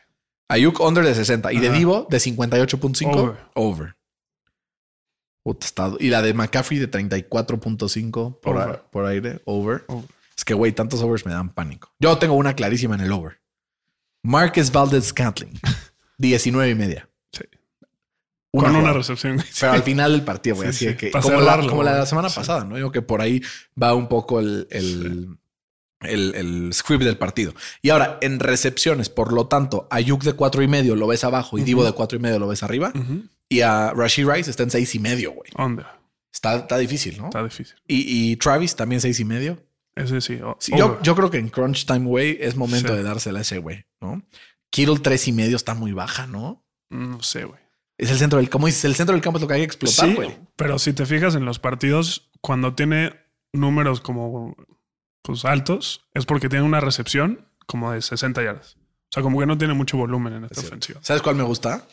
[0.49, 1.69] Ayuk under de 60 y de.
[1.71, 3.37] Divo de 58.5 Over.
[3.55, 3.95] over.
[5.43, 9.83] Puta, está- y la de McCaffrey de 34.5 por, por aire over.
[9.87, 10.09] Over.
[10.39, 11.93] Es que, güey, tantos overs me dan pánico.
[11.99, 13.41] Yo tengo una clarísima en el over.
[14.23, 15.51] Marcus Valdez Scantling,
[16.17, 17.09] 19 y media.
[17.33, 17.43] Sí.
[18.53, 19.43] Una Con una recepción.
[19.59, 20.71] Pero al final del partido, güey.
[20.71, 20.97] Sí, así de sí.
[20.97, 21.11] que.
[21.11, 22.09] Como la, como la de la güey.
[22.09, 22.77] semana pasada, ¿no?
[22.77, 23.41] Digo que por ahí
[23.81, 25.35] va un poco el, el,
[26.03, 27.53] el, el script del partido.
[27.81, 31.57] Y ahora, en recepciones, por lo tanto, Ayuk de cuatro y medio lo ves abajo
[31.57, 32.93] y Divo de cuatro y medio lo ves arriba.
[33.49, 35.51] Y a Rashid Rice está en seis y medio, güey.
[35.57, 35.85] Under.
[36.31, 37.25] Está, está difícil, ¿no?
[37.25, 37.75] Está difícil.
[37.85, 39.61] Y, y Travis también seis y medio.
[39.99, 40.39] Ese sí.
[40.41, 42.97] o- Sí, yo, yo creo que en Crunch Time, güey, es momento Sí.
[42.97, 44.21] de dársela a ese güey, ¿no?
[44.71, 46.65] Kittle tres y medio está muy baja, ¿no?
[46.89, 47.59] No sé, güey.
[47.97, 48.67] Es el centro del campo.
[48.67, 50.37] dices, el centro del campo es lo que hay que explotar, Sí, güey.
[50.55, 53.13] pero si te fijas en los partidos, cuando tiene
[53.53, 54.55] números como
[55.23, 58.77] pues altos, es porque tiene una recepción como de 60 yardas.
[58.77, 60.99] O sea, como que no tiene mucho volumen en esta Es ofensiva.
[61.03, 61.85] ¿Sabes cuál me gusta?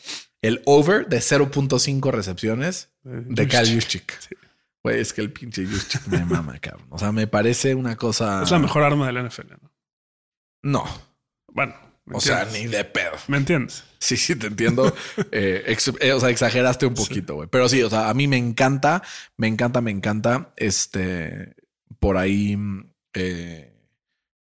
[0.43, 4.15] El over de 0.5 recepciones de Kyle Juszczyk.
[4.15, 4.39] Juszczyk.
[4.87, 6.87] Güey, es que el pinche Juszczyk me mama, cabrón.
[6.91, 8.45] O sea, me parece una cosa...
[8.45, 9.55] Es la mejor arma del NFL.
[9.61, 9.72] ¿no?
[10.62, 10.84] No.
[11.53, 11.74] Bueno,
[12.05, 13.11] ¿me O sea, ni de pedo.
[13.26, 13.82] ¿Me entiendes?
[13.99, 14.95] Sí, sí, te entiendo.
[15.32, 17.49] Eh, ex- eh, o sea, exageraste un poquito, güey.
[17.51, 19.03] Pero sí, o sea, a mí me encanta,
[19.37, 21.57] me encanta, me encanta este
[21.99, 23.74] por ahí mm, eh,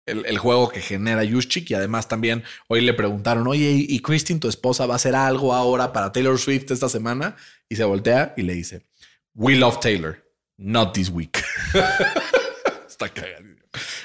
[0.05, 1.71] el, el juego que genera Yushchik.
[1.71, 5.15] Y además también hoy le preguntaron, oye, ¿y y Christine, tu esposa, va a hacer
[5.15, 7.35] algo ahora para Taylor Swift esta semana?
[7.67, 8.83] Y se voltea y le dice,
[9.33, 10.26] We love Taylor,
[10.57, 11.43] not this week.
[12.87, 13.57] está cagadísimo.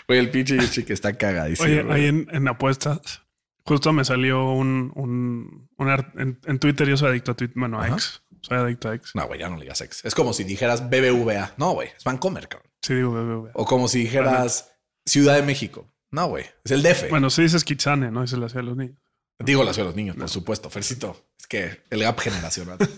[0.06, 1.66] Güey, el pinche Yushchik está cagadísimo.
[1.66, 2.00] Oye, güey.
[2.00, 3.22] ahí en, en apuestas,
[3.64, 5.68] justo me salió un, un,
[6.16, 6.88] en, en Twitter.
[6.88, 7.54] Yo soy adicto a Twitter.
[7.58, 7.88] Bueno, a.
[7.88, 8.22] X.
[8.42, 9.12] Soy adicto a X.
[9.14, 10.04] No, güey, ya no le digas ex.
[10.04, 11.54] Es como si dijeras BBVA.
[11.56, 12.70] No, güey, es Vancomer, cabrón.
[12.82, 13.50] Sí, digo, BBVA.
[13.54, 14.72] O como si dijeras
[15.06, 15.88] Ciudad de México.
[16.10, 17.08] No, güey, es el DF.
[17.08, 18.24] Bueno, sí dices Kitsane, ¿no?
[18.24, 18.98] Y se le hacía a los niños.
[19.38, 20.70] Digo la ciudad de los niños, por supuesto.
[20.70, 22.78] Fercito, es que el gap generacional.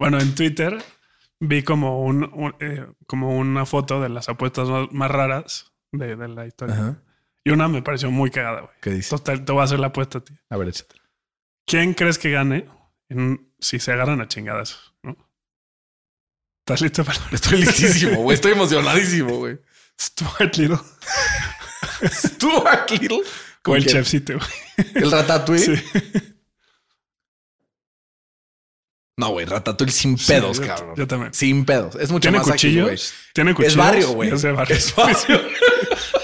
[0.00, 0.80] Bueno, en Twitter
[1.40, 6.28] vi como, un, un, eh, como una foto de las apuestas más, raras de, de
[6.28, 6.74] la historia.
[6.74, 7.02] Ajá.
[7.44, 8.72] Y una me pareció muy cagada, güey.
[8.80, 9.10] ¿Qué dice?
[9.10, 10.34] Total, te voy a hacer la apuesta ti.
[10.50, 11.02] A ver, échatela.
[11.66, 12.68] ¿Quién crees que gane
[13.08, 14.92] en- si se agarran a chingadas?
[15.02, 15.16] ¿no?
[16.66, 18.34] ¿Estás listo para Estoy listísimo, güey.
[18.34, 19.58] Estoy emocionadísimo, güey.
[20.00, 20.78] Stuart Little
[22.12, 23.18] Stuart Little.
[23.18, 23.22] o
[23.62, 24.34] ¿Con el chefcito?
[24.34, 24.48] güey?
[24.94, 25.76] El Ratatouille.
[25.76, 25.82] Sí.
[29.18, 30.94] No, güey, Ratatouille sin Sí, pedos, yo- cabrón.
[30.96, 31.34] yo también.
[31.34, 31.96] Sin pedos.
[31.96, 32.94] Es mucho ¿Tiene más ágil, güey.
[32.94, 33.12] cuchillos?
[33.34, 33.72] ¿Tiene cuchillos?
[33.72, 34.30] Es barrio, güey.
[34.32, 34.76] Es de barrio.
[34.76, 35.40] Es barrio.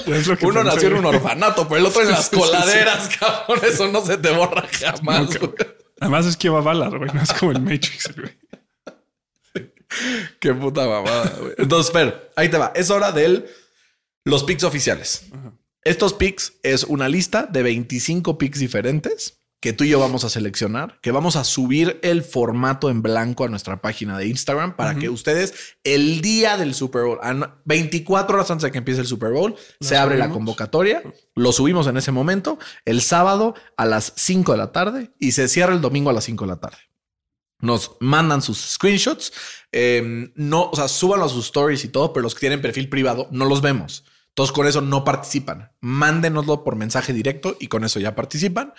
[0.06, 1.16] Ya es lo que Uno nació en un güey.
[1.16, 3.58] orfanato, pero el otro en las coladeras, cabrón.
[3.66, 5.52] Eso no se te borra jamás, güey.
[5.98, 7.10] Además es que va balas, güey.
[7.12, 8.30] No es como el Matrix, güey.
[10.40, 11.54] Qué puta mamada, güey.
[11.58, 12.72] Entonces, Fer, ahí te va.
[12.74, 13.46] Es hora del
[14.24, 15.26] los picks oficiales.
[15.82, 20.28] Estos picks es una lista de 25 picks diferentes que tú y yo vamos a
[20.28, 24.94] seleccionar, que vamos a subir el formato en blanco a nuestra página de Instagram para
[24.96, 25.54] que ustedes
[25.84, 29.30] el día del Super Bowl, a no- 24 horas antes de que empiece el Super
[29.32, 31.02] Bowl, se abre la convocatoria,
[31.34, 35.48] lo subimos en ese momento, el sábado a las 5 de la tarde y se
[35.48, 36.76] cierra el domingo a las 5 de la tarde
[37.60, 39.32] nos mandan sus screenshots.
[39.72, 42.90] eh, no, o sea, súbanlo a sus stories y todo, pero los que tienen perfil
[42.90, 44.04] privado no los vemos.
[44.34, 45.70] Entonces, con eso no participan.
[45.80, 48.74] Mándenoslo por mensaje directo y con eso ya participan.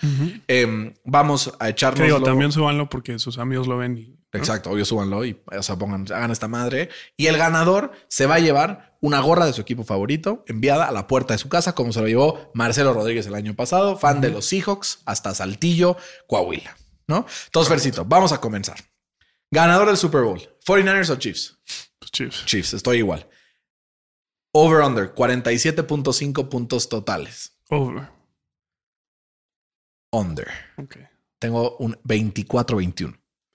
[0.48, 2.04] Eh, vamos a echarnos.
[2.04, 4.06] digo, también súbanlo porque sus amigos lo ven y.
[4.08, 4.38] ¿no?
[4.38, 6.90] Exacto, obvio, súbanlo y o sea, pongan, hagan esta madre.
[7.16, 10.92] Y el ganador se va a llevar una gorra de su equipo favorito enviada a
[10.92, 14.20] la puerta de su casa, como se lo llevó Marcelo Rodríguez el año pasado, fan
[14.20, 15.96] de los Seahawks, hasta Saltillo,
[16.26, 16.76] Coahuila.
[17.08, 17.24] ¿No?
[17.46, 18.76] Entonces, Versito, vamos a comenzar.
[19.50, 21.58] Ganador del Super Bowl, 49ers o Chiefs.
[21.98, 22.44] Pues Chiefs.
[22.44, 23.26] Chiefs, estoy igual.
[24.58, 27.58] Over-under, 47.5 puntos totales.
[27.68, 28.08] Over.
[30.12, 30.48] Under.
[30.78, 30.96] Ok.
[31.38, 32.94] Tengo un 24-21.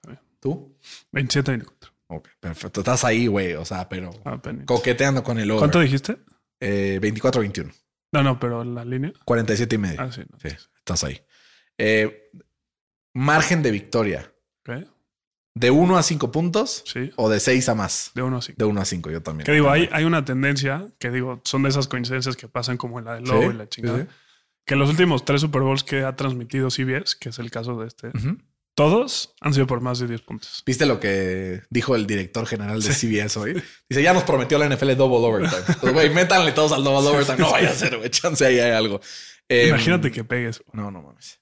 [0.06, 0.20] bien.
[0.38, 0.76] ¿Tú?
[1.10, 1.92] 27 24.
[2.08, 2.80] Ok, perfecto.
[2.80, 3.54] Estás ahí, güey.
[3.54, 4.66] O sea, pero Apenas.
[4.66, 5.58] coqueteando con el over.
[5.60, 6.18] ¿Cuánto dijiste?
[6.60, 7.72] Eh, 24-21.
[8.12, 9.12] No, no, pero la línea.
[9.24, 10.00] 47 y medio.
[10.00, 10.22] Ah, sí.
[10.30, 10.38] no.
[10.38, 11.20] Sí, estás ahí.
[11.78, 12.30] Eh,
[13.14, 14.32] margen de victoria.
[14.60, 14.86] Ok.
[15.54, 17.10] ¿De 1 a 5 puntos Sí.
[17.16, 18.10] o de 6 a más?
[18.14, 18.56] De uno a cinco.
[18.58, 19.44] De 1 a 5, yo también.
[19.44, 22.98] Que digo, hay, hay una tendencia que digo, son de esas coincidencias que pasan como
[22.98, 23.98] en la del Sí, lobo y la chingada.
[23.98, 24.14] sí, sí.
[24.64, 27.88] Que los últimos tres Super Bowls que ha transmitido CBS, que es el caso de
[27.88, 28.12] este,
[28.74, 30.62] todos han sido por más de 10 puntos.
[30.64, 33.52] ¿Viste lo que dijo el director general de CBS hoy?
[33.90, 35.62] Dice, ya nos prometió la NFL double overtime.
[35.80, 37.38] Pues, güey, métanle todos al double overtime.
[37.38, 38.08] No vaya a ser, güey.
[38.08, 39.00] Chance ahí hay algo.
[39.48, 40.62] Eh, Imagínate que pegues.
[40.72, 41.40] No, no mames.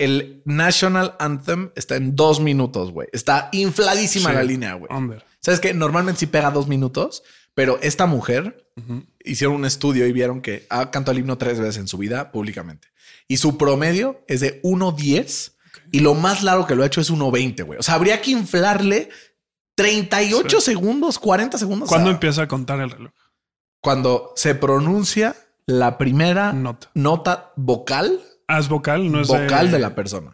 [0.00, 3.06] El National Anthem está en dos minutos, güey.
[3.12, 4.34] Está infladísima Sí.
[4.36, 4.90] la línea, güey.
[5.40, 7.22] ¿Sabes que Normalmente sí pega dos minutos,
[7.54, 8.66] pero esta mujer
[9.24, 12.32] hicieron un estudio y vieron que ha cantado el himno tres veces en su vida
[12.32, 12.88] públicamente.
[13.28, 15.52] Y su promedio es de 1.10
[15.92, 17.78] y lo más largo que lo ha hecho es 1.20, güey.
[17.78, 19.10] O sea, habría que inflarle
[19.76, 21.88] 38 segundos, 40 segundos.
[21.88, 23.12] ¿Cuándo a- empieza a contar el reloj?
[23.80, 25.36] Cuando se pronuncia
[25.66, 26.90] la primera Nota.
[26.94, 28.20] nota vocal,
[28.52, 30.32] Ah, es vocal, no es vocal de la persona.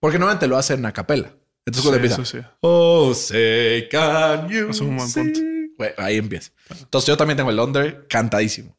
[0.00, 1.32] Porque normalmente lo hacen a capela.
[1.66, 2.54] Entonces cuando Sí, empieza, eso sí.
[2.60, 5.40] Oh, say, can you Es un buen punto.
[5.76, 6.50] Güey, ahí empieza.
[6.70, 8.76] Entonces yo también tengo el under cantadísimo.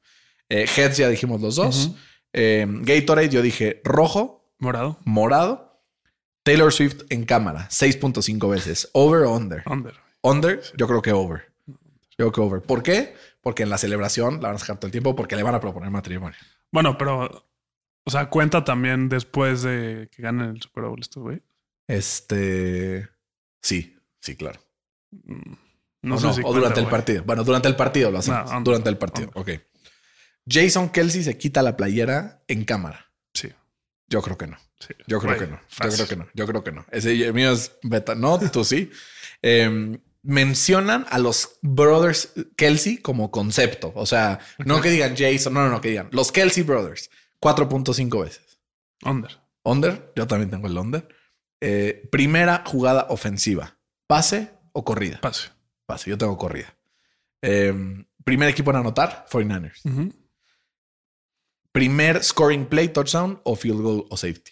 [0.47, 1.91] Eh, Heads ya dijimos los dos.
[2.34, 4.97] Eh, Gatorade yo dije rojo, Morado.
[5.05, 5.84] morado.
[6.43, 8.89] Taylor Swift en cámara, 6.5 veces.
[8.93, 9.61] Over o under.
[9.65, 9.93] Under.
[10.21, 11.51] Under, yo creo que over.
[11.67, 11.75] Yo
[12.17, 12.61] creo que over.
[12.61, 13.13] ¿Por qué?
[13.41, 15.59] Porque en la celebración la van a sacar todo el tiempo porque le van a
[15.59, 16.38] proponer matrimonio.
[16.71, 17.49] Bueno, pero,
[18.10, 21.43] o sea, cuenta también después de que ganen el Super Bowl estos güey.
[21.88, 23.07] Este.
[23.62, 24.60] Sí, sí, claro.
[26.01, 27.24] No o sé no, si o cuenta, durante el partido.
[27.24, 28.51] Bueno, durante el partido lo hacemos.
[28.51, 29.30] No, durante el partido.
[29.36, 29.51] Ok.
[30.47, 33.12] Jason Kelsey se quita la playera en cámara.
[33.32, 33.53] Sí,
[34.07, 34.57] Yo creo que no.
[34.80, 34.95] sí.
[35.05, 35.60] Yo creo que no.
[35.84, 36.28] Yo creo que no.
[36.34, 36.86] Yo creo que no.
[36.89, 38.16] Ese mío es beta.
[38.16, 38.89] No, tú sí.
[39.41, 43.93] Eh, mencionan a los brothers Kelsey como concepto.
[43.95, 47.10] O sea, no que digan Jason, no, no, no, que digan los Kelsey brothers
[47.42, 48.60] 4.5 veces.
[49.04, 49.32] Under.
[49.64, 51.08] Under, yo también tengo el under.
[51.62, 53.78] Eh, primera jugada ofensiva,
[54.08, 55.20] pase o corrida.
[55.22, 55.50] Pase.
[55.86, 56.76] Pase, yo tengo corrida.
[57.42, 57.74] Eh,
[58.24, 59.86] primer equipo en anotar, 49ers.
[59.86, 60.14] Ujú.
[61.72, 64.52] Primer scoring play, touchdown o field goal o safety.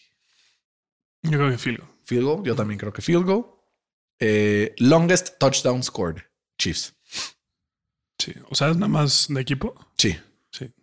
[1.24, 1.90] Yo creo que field goal.
[2.04, 3.46] Field goal, yo también creo que field goal.
[4.20, 6.24] Eh, longest touchdown scored,
[6.58, 6.96] Chiefs.
[8.20, 8.34] Sí.
[8.50, 9.76] O sea, es nada más de equipo.
[9.98, 10.18] Sí.
[10.52, 10.74] Sí.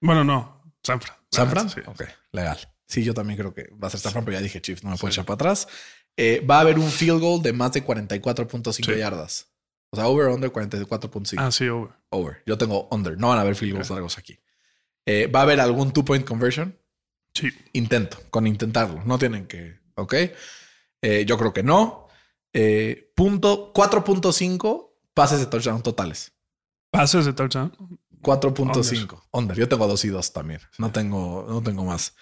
[0.00, 0.57] Bueno, no.
[0.88, 1.16] San Fran.
[1.30, 1.68] ¿San Fran?
[1.70, 1.80] Sí.
[1.86, 2.58] Ok, legal.
[2.86, 4.90] Sí, yo también creo que va a ser San Fran, pero ya dije Chiefs, no
[4.90, 5.68] me puedo echar para atrás.
[6.16, 8.98] Eh, va a haber un field goal de más de 44.5 Sí.
[8.98, 9.48] yardas.
[9.90, 11.36] O sea, over under 44.5.
[11.38, 11.90] Ah, sí, over.
[12.10, 12.42] Over.
[12.46, 13.16] Yo tengo under.
[13.18, 14.38] No van a haber field goals largos aquí.
[15.06, 16.78] Eh, ¿Va a haber algún two point conversion?
[17.34, 17.48] Sí.
[17.72, 19.02] Intento, con intentarlo.
[19.04, 19.78] No tienen que.
[19.94, 20.14] Ok.
[21.02, 22.08] Eh, yo creo que no.
[22.52, 26.32] Eh, punto 4.5 pases de touchdown totales.
[26.90, 27.97] Pases de touchdown.
[28.22, 29.22] 4.5.
[29.32, 29.56] Under.
[29.56, 30.60] Yo tengo 2 y 2 también.
[30.78, 32.14] No tengo, no tengo más.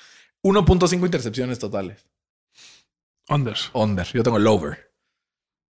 [0.43, 2.07] 1.5 intercepciones totales.
[3.29, 3.57] Under.
[3.73, 4.07] Under.
[4.13, 4.87] Yo tengo el over.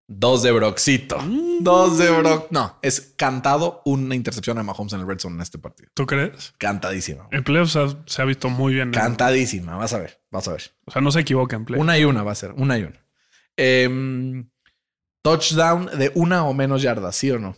[0.09, 1.19] Dos de Broxito.
[1.61, 2.47] Dos de Brock.
[2.51, 5.91] No, es cantado una intercepción a Mahomes en el Red Zone en este partido.
[5.95, 6.55] ¿Tú crees?
[6.59, 7.27] Cantadísima.
[7.33, 8.93] En playoffs ha- se ha visto muy bien.
[8.93, 9.77] Cantadísima.
[9.77, 10.23] Vas a ver.
[10.31, 10.63] Vas a ver.
[10.85, 11.81] O sea, no se equivoca en play.
[11.81, 12.53] Una y una va a ser.
[12.53, 13.05] Una y una.
[13.57, 14.49] Em,
[15.25, 17.57] touchdown de una o menos yardas, ¿sí o no?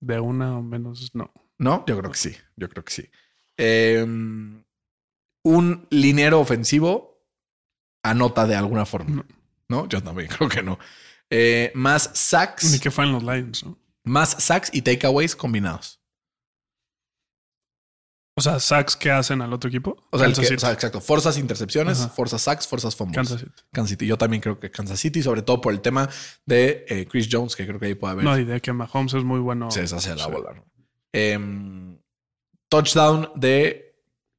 [0.00, 1.32] De una o menos, no.
[1.62, 2.36] No, yo creo que sí.
[2.56, 3.10] Yo creo que sí.
[3.56, 4.64] Em,
[5.44, 7.24] un liniero ofensivo
[8.02, 9.24] anota de alguna forma.
[9.68, 9.86] No.
[9.88, 10.78] Yo también creo que no.
[11.30, 13.78] Eh, más Ni sacks, que fue en los Lions, ¿no?
[14.04, 16.00] más sacks y takeaways combinados.
[18.34, 19.96] O sea, sacks que hacen al otro equipo.
[20.10, 20.60] O sea, el Kansas que- o City.
[20.60, 21.00] sea, exacto.
[21.02, 22.08] Forzas intercepciones, Ajá.
[22.08, 23.14] forzas sacks, forzas fumbles.
[23.16, 23.52] Kansas City.
[23.72, 24.06] Kansas City.
[24.06, 26.08] Yo también creo que Kansas City, sobre todo por el tema
[26.46, 28.24] de eh, Chris Jones, que creo que ahí puede haber.
[28.24, 29.70] No, y de que Mahomes es muy bueno.
[29.70, 30.30] se deshace la Sí.
[30.30, 30.54] bola.
[30.54, 30.64] ¿no?
[31.12, 31.98] Em,
[32.68, 33.94] touchdown de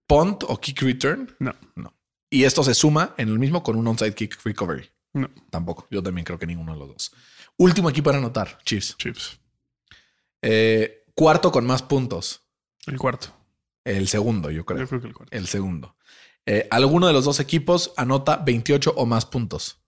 [0.07, 1.36] punt o kick return.
[1.39, 1.93] No, No.
[2.30, 4.89] Y esto se suma en el mismo con un onside kick recovery.
[5.13, 5.30] no.
[5.51, 5.88] Tampoco.
[5.91, 7.11] Yo también creo que ninguno de los dos.
[7.57, 8.97] Último equipo para anotar, Chiefs.
[8.97, 9.39] Chips.
[10.41, 12.43] Eh, cuarto con más puntos.
[12.88, 13.28] El cuarto.
[13.86, 14.80] El segundo, yo creo.
[14.80, 15.36] Yo creo que el cuarto.
[15.38, 15.95] El segundo.
[16.45, 19.80] Eh, alguno de los dos equipos anota 28 o más puntos.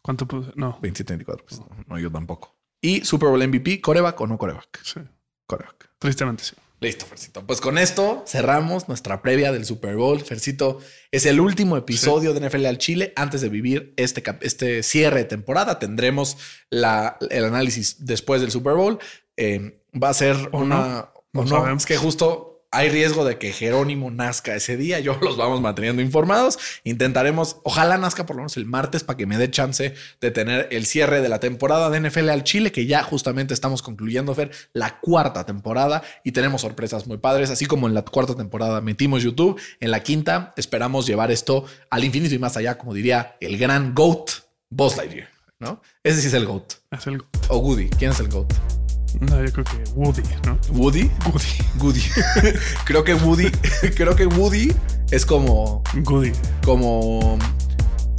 [0.00, 0.26] ¿Cuánto?
[0.54, 0.78] No.
[0.80, 1.44] 27, 24.
[1.46, 2.56] pues, no, no, yo tampoco.
[2.80, 4.80] Y Super Bowl MVP, coreback o no coreback.
[4.82, 5.00] Sí.
[5.46, 5.90] Coreback.
[5.98, 6.54] Tristemente sí.
[6.80, 7.46] Listo, Fercito.
[7.46, 10.20] Pues con esto cerramos nuestra previa del Super Bowl.
[10.20, 10.80] Fercito,
[11.10, 15.24] es el último episodio de NFL al Chile antes de vivir este, este cierre de
[15.24, 15.78] temporada.
[15.78, 16.36] Tendremos
[16.68, 18.98] la, el análisis después del Super Bowl.
[19.38, 20.76] Eh, va a ser O una...
[20.76, 21.00] no.
[21.00, 21.82] o No no, sabemos.
[21.84, 25.00] es que justo hay riesgo de que Jerónimo nazca ese día.
[25.00, 26.58] Yo los vamos manteniendo informados.
[26.82, 30.68] Intentaremos, ojalá nazca por lo menos el martes para que me dé chance de tener
[30.70, 34.50] el cierre de la temporada de NFL al Chile, que ya justamente estamos concluyendo, Fer,
[34.72, 37.50] la cuarta temporada y tenemos sorpresas muy padres.
[37.50, 42.04] Así como en la cuarta temporada metimos YouTube, en la quinta esperamos llevar esto al
[42.04, 44.30] infinito y más allá, como diría el gran GOAT,
[44.70, 45.28] Buzz Lightyear,
[45.60, 45.80] ¿no?
[46.02, 46.74] Ese sí es el GOAT.
[46.90, 47.22] Es el.
[47.48, 47.88] O Woody.
[47.90, 48.83] ¿Quién es el GOAT?
[49.20, 50.58] No, yo creo que Woody, ¿no?
[50.70, 51.10] Woody.
[51.26, 51.46] Woody.
[51.80, 52.02] Woody.
[52.84, 53.50] creo que Woody,
[53.96, 54.74] creo que Woody
[55.10, 56.32] es como, Woody.
[56.64, 57.38] como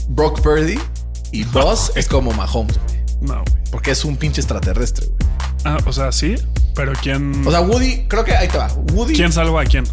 [0.09, 0.79] Brock Purdy
[1.31, 2.99] Y Buzz es como Mahomes, güey.
[3.21, 3.63] No, güey.
[3.71, 5.19] Porque es un pinche extraterrestre, güey.
[5.65, 6.35] Ah, o sea, sí,
[6.75, 8.67] pero ¿quién, O sea, Woody, creo que ahí te va.
[8.93, 9.85] Woody, ¿quién salva a quién?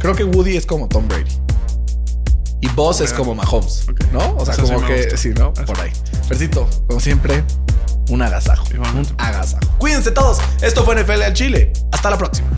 [0.00, 1.30] Creo que Woody es como Tom Brady.
[2.60, 3.86] Y Buzz es como Mahomes.
[4.12, 4.36] ¿no?
[4.36, 5.52] O sea, Eso sí como me que sí, ¿no?
[5.52, 5.64] Eso.
[5.64, 5.90] Por ahí.
[6.28, 7.42] Percito, como siempre,
[8.08, 8.64] un agasajo.
[8.72, 9.12] Igualmente.
[9.12, 9.66] Un agasajo.
[9.78, 10.38] Cuídense todos.
[10.62, 11.72] Esto fue NFL al Chile.
[11.92, 12.48] Hasta la próxima.